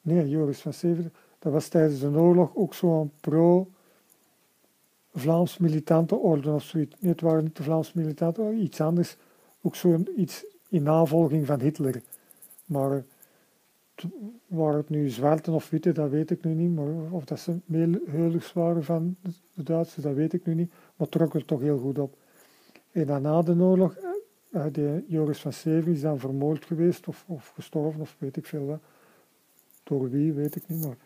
[0.01, 1.13] Nee, Joris van Severen.
[1.39, 3.71] Dat was tijdens de oorlog ook zo'n pro...
[5.13, 6.95] Vlaams militante orde of zoiets.
[6.99, 9.17] Nee, het waren niet de Vlaams militanten, maar iets anders.
[9.61, 12.01] Ook zo'n iets in navolging van Hitler.
[12.65, 13.03] Maar
[14.47, 16.75] waren het nu zwarte of witte, dat weet ik nu niet.
[16.75, 19.15] Maar of dat ze meelheulers waren van
[19.53, 20.71] de Duitsers, dat weet ik nu niet.
[20.95, 22.17] Maar trok er toch heel goed op.
[22.91, 27.07] En dan na de oorlog, eh, eh, die Joris van Seven is dan vermoord geweest
[27.07, 28.79] of, of gestorven of weet ik veel wat.
[29.83, 30.85] Door wie, weet ik niet.
[30.85, 30.97] Maar,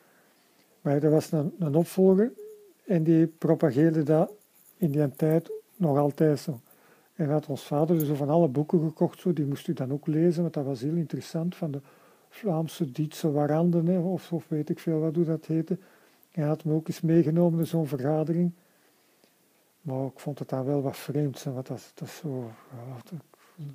[0.81, 2.31] maar er was een, een opvolger
[2.85, 4.31] en die propageerde dat
[4.77, 6.59] in die tijd nog altijd zo.
[7.15, 10.07] En had ons vader zo van alle boeken gekocht, zo, die moest u dan ook
[10.07, 11.81] lezen, want dat was heel interessant, van de
[12.33, 15.77] Vlaamse Dietse waranden, hè, of, of weet ik veel wat hoe dat heette.
[16.31, 18.51] Hij had me ook eens meegenomen naar zo'n vergadering.
[19.81, 22.51] Maar ik vond het dan wel wat vreemd, want dat, dat is zo...
[23.55, 23.67] ja,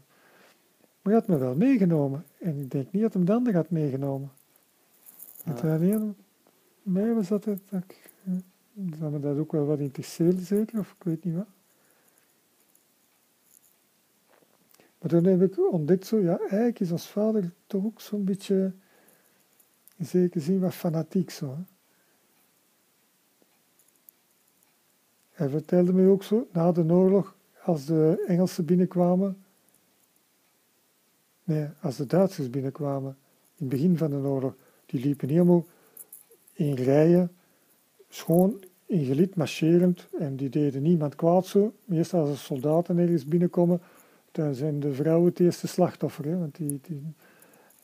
[1.03, 2.25] maar hij had me wel meegenomen.
[2.39, 4.31] En ik denk niet dat hem de ander had meegenomen.
[5.45, 5.75] Dat Ja.
[5.75, 6.17] alleen
[6.83, 7.83] mij was dat, het, dat,
[8.73, 11.47] dat me dat ook wel wat interesseerde, zeker, of ik weet niet wat.
[15.07, 18.73] Maar toen heb ik ontdekt, zo, ja, eigenlijk is ons vader toch ook zo'n beetje,
[19.97, 21.47] in zekere zin, wat fanatiek zo.
[21.47, 21.63] Hè.
[25.31, 29.45] Hij vertelde me ook zo, na de oorlog, als de Engelsen binnenkwamen,
[31.45, 33.17] nee, als de Duitsers binnenkwamen,
[33.57, 34.55] in het begin van de oorlog,
[34.87, 35.67] die liepen helemaal
[36.53, 37.33] in rijen,
[38.09, 41.73] schoon in gelid marcherend, en die deden niemand kwaad zo.
[41.85, 43.81] Meestal als er soldaten ergens binnenkomen,
[44.37, 47.03] dan zijn de vrouwen het eerste slachtoffer, hè, want die, die,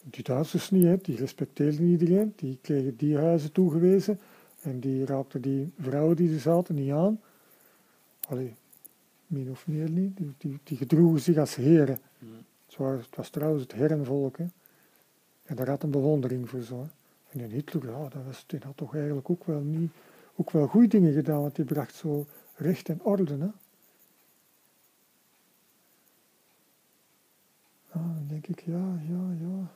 [0.02, 4.20] die Duitsers niet, hè, die respecteerden iedereen, die kregen die huizen toegewezen,
[4.60, 7.20] en die raakten die vrouwen die er zaten niet aan.
[8.28, 8.54] Allee,
[9.26, 11.98] min of meer niet, die, die, gedroegen zich als heren.
[12.66, 14.46] Het was, het was trouwens het herenvolk, hè.
[15.42, 16.86] En daar had een bewondering voor zo.
[17.30, 19.90] En in Hitler, ja, dat was, die had toch eigenlijk ook wel niet,
[20.34, 23.50] ook wel goede dingen gedaan, want die bracht zo recht en orde, hè.
[27.92, 29.70] Ah, dan denk ik, ja, ja, ja.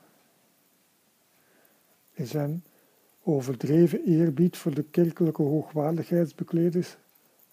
[2.15, 2.65] En zijn
[3.23, 6.97] overdreven eerbied voor de kerkelijke hoogwaardigheidsbekleders.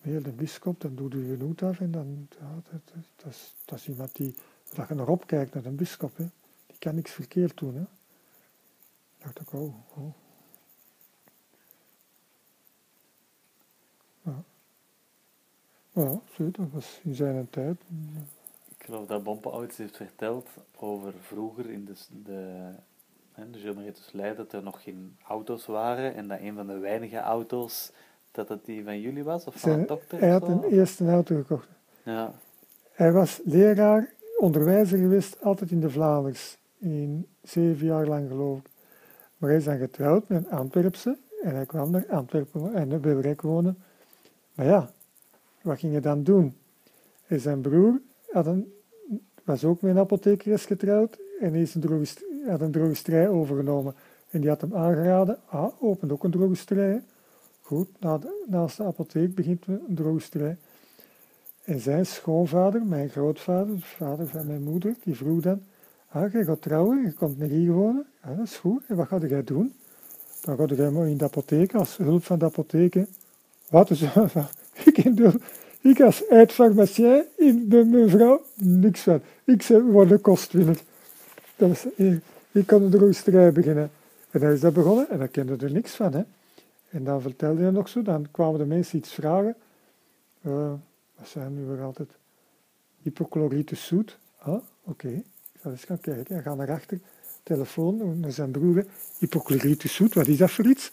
[0.01, 2.81] Nee, de bischop, dan doet u je hoed af en dan, dat,
[3.65, 4.35] dat, is, iemand die,
[4.73, 6.17] dat je naar opkijkt, naar een bischop.
[6.17, 7.83] Die kan niks verkeerd doen, hè.
[9.17, 10.13] dacht ik, oh, oh.
[14.21, 14.43] Ja.
[15.91, 17.81] Ja, zo, dat was in zijn tijd.
[18.83, 22.69] Ik geloof dat Bompe ooit heeft verteld over vroeger in de, de,
[23.31, 26.77] hè, de Geomeritus Leiden dat er nog geen auto's waren en dat een van de
[26.77, 27.91] weinige auto's,
[28.31, 31.09] dat het die van jullie was of van Zijn- een dokter hij had een eerste
[31.09, 31.67] auto gekocht.
[32.03, 32.33] Ja,
[32.91, 36.57] Hij was leraar, onderwijzer geweest, altijd in de Vlaanders.
[36.77, 38.69] In zeven jaar lang geloof ik.
[39.37, 41.17] Maar hij is dan getrouwd met een Antwerpse.
[41.43, 43.83] En hij kwam naar Antwerpen en naar Wilrijk wonen.
[44.53, 44.91] Maar ja,
[45.61, 46.57] wat ging hij dan doen?
[47.27, 48.01] En zijn broer
[48.33, 48.73] had een,
[49.43, 51.19] was ook met een apothekeres getrouwd.
[51.39, 53.95] En een drogist, had een drogisterij overgenomen.
[54.29, 57.03] En die had hem aangeraden, ah, opent ook een drogisterij.
[57.61, 60.57] Goed, na de- naast de apotheek begint een drogisterij.
[61.63, 65.61] En zijn schoonvader, mijn grootvader, de vader van mijn moeder, die vroeg dan,
[66.13, 68.05] Ah, jij gaat trouwen, je komt naar hier wonen.
[68.23, 68.83] Ja, dat is goed.
[68.87, 69.73] En wat ga jij doen?
[70.41, 72.93] Dan ga jij maar in de apotheek, als hulp van de apotheek.
[72.93, 73.03] hè.
[73.69, 74.01] Wat is
[74.93, 75.33] ik, doe,
[75.83, 79.21] ik als eindfarmacien in de mevrouw, niks van.
[79.43, 80.79] Ik zeg, word een kostwinner.
[81.55, 82.21] Dat is, ik,
[82.51, 83.91] ik kon een drogisterij beginnen.
[84.31, 86.13] En dan is dat begonnen en dan kende er niks van.
[86.13, 86.23] Hè.
[86.89, 89.55] En dan vertelde hij nog zo, dan kwamen de mensen iets vragen.
[90.41, 90.73] Eh,
[91.15, 92.09] wat zijn nu weer altijd?
[93.01, 94.17] Hypochloritus zoet.
[94.37, 95.07] Ah, oké.
[95.07, 96.33] Ik ga eens gaan kijken.
[96.33, 96.99] Hij gaat naar achter,
[97.43, 98.85] telefoon naar zijn broer.
[99.17, 100.91] Hypochloritus zoet, wat is dat voor iets?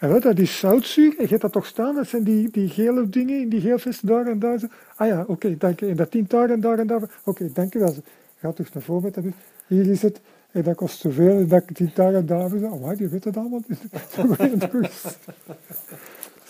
[0.00, 1.14] En wat, dat is zoutzuur.
[1.18, 1.94] En je hebt dat toch staan?
[1.94, 4.58] Dat zijn die, die gele dingen in die geelvesten daar en daar.
[4.58, 4.66] Zo.
[4.96, 5.86] Ah ja, oké, dank je.
[5.86, 7.20] En dat dient daar en daar en daar.
[7.24, 7.94] Oké, dank je wel.
[8.36, 9.24] Gaat terug naar voren met dat.
[9.66, 10.20] Hier is het.
[10.50, 11.38] En dat kost zoveel.
[11.38, 12.52] En dat dient daar en daar.
[12.52, 13.62] Oh, maar je weet het allemaal.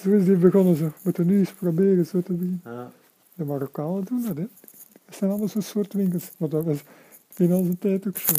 [0.02, 0.76] Zo is die begonnen.
[0.76, 0.84] Zo.
[0.84, 2.60] We moeten nu eens proberen zo te doen.
[2.64, 2.90] Ja.
[3.34, 4.46] De Marokkanen doen dat, hè.
[5.06, 6.30] Dat zijn allemaal zo'n soort winkels.
[6.36, 6.82] Maar dat was
[7.36, 8.34] in onze tijd ook zo.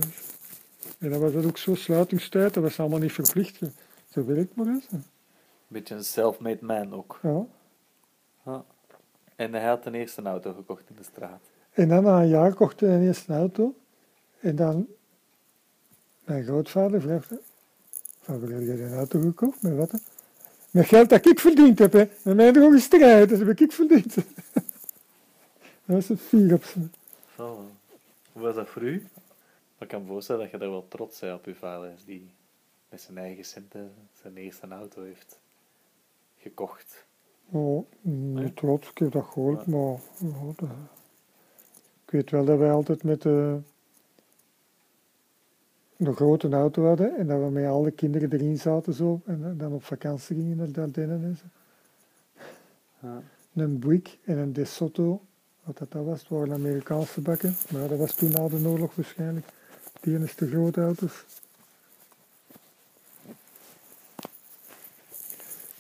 [1.00, 3.60] En dat was dat ook zo, sluitingstijd, dat was allemaal niet verplicht.
[3.60, 3.68] hè.
[4.12, 4.88] Zo werkt maar eens.
[5.68, 7.20] Beetje een self-made man ook.
[7.22, 7.46] Ja.
[8.46, 8.64] Ja.
[9.36, 11.42] En hij had de eerste auto gekocht in de straat.
[11.72, 13.76] En dan na een jaar kocht hij een eerste auto.
[14.40, 14.88] En dan,
[16.24, 17.34] mijn grootvader vraagt,
[18.22, 19.62] van waar heb je een auto gekocht?
[19.62, 19.92] Met wat?
[20.72, 22.10] Met geld dat ik verdiend heb, hè.
[22.24, 24.16] Met mijn drogisterij, dat heb ik verdiend.
[24.16, 24.24] dat
[25.86, 26.94] was het vier op zijn.
[27.36, 27.66] Zo.
[28.32, 29.08] Hoe was dat voor u?
[29.80, 32.32] Ik kan me voorstellen dat je daar wel trots bent op je vader, die
[32.92, 35.40] met zijn eigen centen zijn eerste auto heeft
[36.38, 37.06] gekocht.
[37.50, 39.98] Oh, niet trots, ik heb dat gehoord, maar
[40.56, 40.70] dat-
[42.06, 43.60] ik weet wel dat wij altijd met de,
[45.98, 49.74] de grote auto hadden en dat we met alle kinderen erin zaten zo en dan
[49.74, 51.46] op vakantie gingen naar Dardenne en zo.
[53.02, 53.22] Ja.
[53.54, 55.22] Een Buick en een De Soto,
[55.64, 58.96] wat dat, dat was, het waren Amerikaanse bakken, maar dat was toen na de oorlog
[58.96, 59.46] waarschijnlijk.
[60.02, 61.26] Die ene is de grote auto's.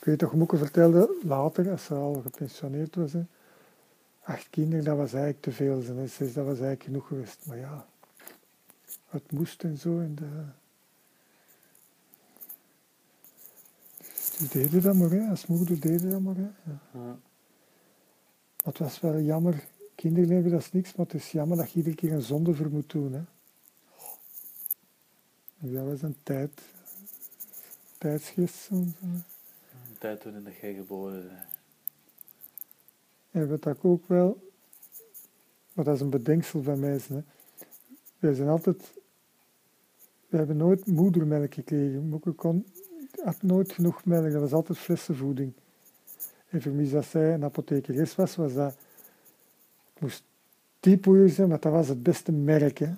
[0.02, 3.24] Ik weet toch, Moeke vertelde later, als ze al gepensioneerd was, hè,
[4.24, 5.82] acht kinderen, dat was eigenlijk te veel.
[5.82, 7.45] Ze zes, dat was eigenlijk genoeg geweest.
[7.45, 7.86] Maar ja,
[9.10, 9.99] het moest en zo.
[9.99, 10.43] En de...
[14.38, 15.30] Dus deden dat maar, hè.
[15.30, 16.36] als moeder deden dat maar.
[16.36, 16.41] Hè.
[16.41, 16.80] Ja.
[16.93, 16.99] Ja.
[16.99, 17.18] Maar
[18.64, 19.68] het was wel jammer.
[19.95, 22.56] Kinderen hebben dat is niks, maar het is jammer dat je iedere keer een zonde
[22.56, 23.14] voor moet doen.
[23.14, 23.22] Hè.
[25.58, 26.62] Dat was een tijd,
[27.97, 28.70] tijdsgeest.
[28.70, 28.86] De
[30.02, 31.47] tijd toen dat jij geboren bent.
[33.32, 34.52] En wat ik ook wel,
[35.74, 36.99] maar dat is een bedenksel van mij.
[37.08, 37.22] Hè.
[38.20, 38.93] Wij zijn altijd,
[40.28, 42.08] we hebben nooit moedermelk gekregen.
[42.08, 42.66] Moeke kon,
[43.24, 45.54] had nooit genoeg melk, dat was altijd flessenvoeding.
[46.49, 48.76] En voor mij, als zij een apothekeres was, was dat,
[49.93, 50.24] het moest
[50.80, 52.78] die poeier zijn, maar dat was het beste merk.
[52.78, 52.93] Hè.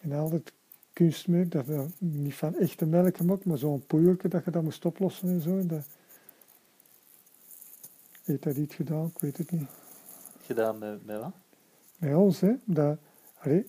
[0.00, 0.52] En altijd
[0.92, 1.66] kunstmelk, dat
[1.98, 5.66] niet van echte melk gemaakt, maar zo'n poeierke dat je dat moest oplossen en zo.
[5.66, 5.86] Dat,
[8.24, 9.06] heeft dat iets gedaan?
[9.14, 9.68] Ik weet het niet.
[10.42, 11.32] Gedaan met, met wat?
[11.98, 12.52] Bij ons, hè.
[12.64, 12.98] Dat,
[13.38, 13.66] allee,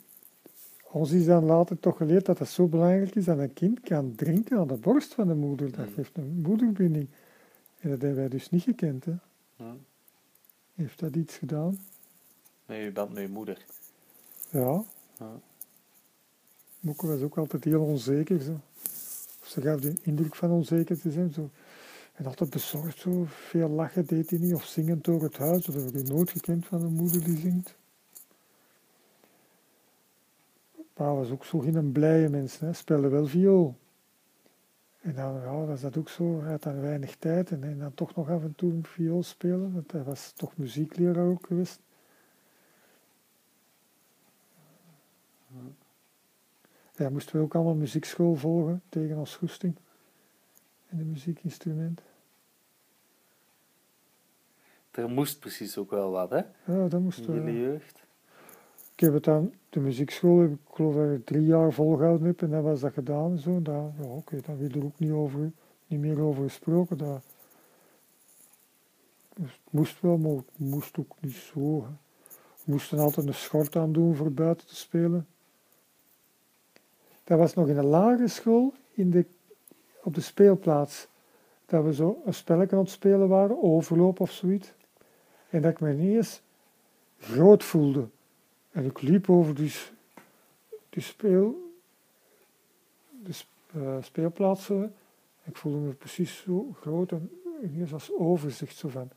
[0.91, 4.16] ons is dan later toch geleerd dat het zo belangrijk is dat een kind kan
[4.16, 5.72] drinken aan de borst van de moeder.
[5.72, 5.93] Dat Mm.
[5.93, 7.08] geeft een moederbinding.
[7.80, 9.14] En dat hebben wij dus niet gekend, hè.
[9.56, 9.76] Ja.
[10.76, 11.80] Heeft dat iets gedaan?
[12.66, 13.66] Met je band met je moeder.
[14.49, 14.84] Ja.
[15.20, 15.32] Ja.
[16.80, 18.41] Moeke was ook altijd heel onzeker.
[18.41, 18.60] Zo.
[19.41, 21.34] Of ze gaf de indruk van onzeker te zijn.
[21.34, 21.49] Zo.
[22.16, 23.24] En altijd bezorgd, zo.
[23.28, 24.53] veel lachen deed hij niet.
[24.53, 25.66] Of zingend door het huis.
[25.66, 27.76] Dat heb ik nooit gekend van een moeder die zingt.
[30.93, 32.59] Pa was ook zo geen blije mens.
[32.59, 32.74] Hè.
[32.74, 33.78] Speelde wel viool.
[35.01, 36.41] En dan was dat ook zo.
[36.41, 37.51] Hij had dan weinig tijd.
[37.51, 39.74] En, dan toch nog af en toe viool spelen.
[39.74, 41.80] Want hij was toch muziekleraar ook geweest.
[46.95, 49.76] Ja, moesten we ook allemaal muziekschool volgen tegen ons goesting.
[50.90, 52.06] En de muziekinstrumenten.
[54.92, 56.38] Er moest precies ook wel wat, hè?
[56.38, 57.34] Ja, dat In moesten we.
[57.34, 58.04] jullie jeugd.
[58.94, 62.42] Ik heb het dan, de muziekschool heb ik geloof dat ik drie jaar volgehouden heb
[62.42, 63.62] en dan was dat gedaan en zo.
[63.62, 65.52] Daar, ja, oké, daar werd er ook niet, over,
[65.88, 66.98] niet meer over gesproken.
[66.98, 67.24] Dat,
[69.36, 71.82] dus het moest wel, maar het moest ook niet zo.
[71.84, 71.90] hè.
[72.66, 75.28] We moesten altijd een schort aan doen voor buiten te spelen.
[77.24, 79.26] Dat was nog in de lagere school, in de,
[80.06, 81.08] op de speelplaats.
[81.66, 84.74] Dat we zo een spelletje aan het spelen waren, overloop of zoiets.
[85.49, 86.41] En dat ik me ineens
[87.20, 88.08] groot voelde.
[88.72, 89.74] En ik liep over die,
[90.89, 91.74] die speel,
[93.10, 93.34] de
[93.74, 94.93] eh, speelplaatsen.
[95.43, 97.32] Ik voelde me precies zo groot en
[97.64, 99.10] ineens als overzicht zo van,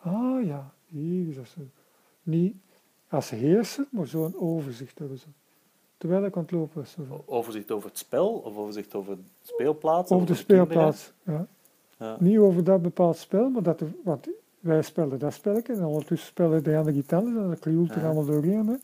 [0.00, 1.60] ah ja, hier is dat zo.
[2.22, 2.56] Niet
[3.08, 5.26] als heerser, maar zo'n overzicht hebben ze.
[6.04, 6.96] Terwijl ik aan het lopen was.
[7.26, 10.10] Overzicht over het spel of overzicht over de speelplaats?
[10.10, 11.12] Over de speelplaats.
[11.22, 11.46] Ja.
[11.98, 12.16] Ja.
[12.20, 14.28] Niet over dat bepaald spel, maar dat want
[14.60, 18.04] wij spelen dat spelletje en ondertussen spelen de andere gitarren en dat krioelt er Ja.
[18.04, 18.66] allemaal doorheen.
[18.66, 18.74] Hè.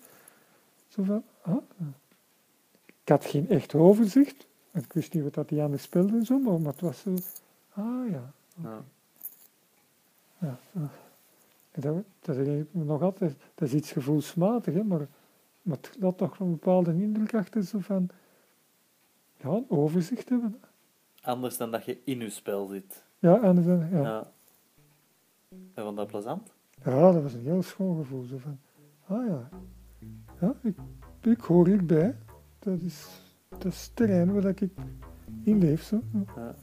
[0.88, 1.56] Zo van, ah.
[2.86, 6.24] Ik had geen echt overzicht, want ik wist niet wat dat die anderen speelden en
[6.26, 7.14] zo, maar, maar het was zo,
[7.72, 8.32] ah ja.
[8.62, 8.82] Ja.
[10.38, 10.58] ja.
[10.74, 10.82] ah.
[11.70, 15.06] Dat, dat is nog altijd, dat is iets gevoelsmatig, hè, maar,
[15.62, 18.08] maar laat toch een bepaalde indruk achter, zo van,
[19.36, 20.61] ja, een overzicht hebben.
[21.20, 23.04] Anders dan dat je in je spel zit.
[23.18, 24.02] Ja, en dan, ja.
[24.02, 24.32] Ja.
[25.74, 26.52] En vond dat plezant?
[26.84, 28.22] Ja, dat was een heel schoon gevoel.
[28.22, 28.58] Zo van,
[29.06, 29.48] ah ja,
[30.40, 30.76] ja ik,
[31.22, 32.16] ik hoor hierbij.
[32.58, 34.61] Dat is, dat is het terrein waar ik
[35.42, 35.82] in leef.
[35.82, 36.00] Zo.
[36.36, 36.54] Ja.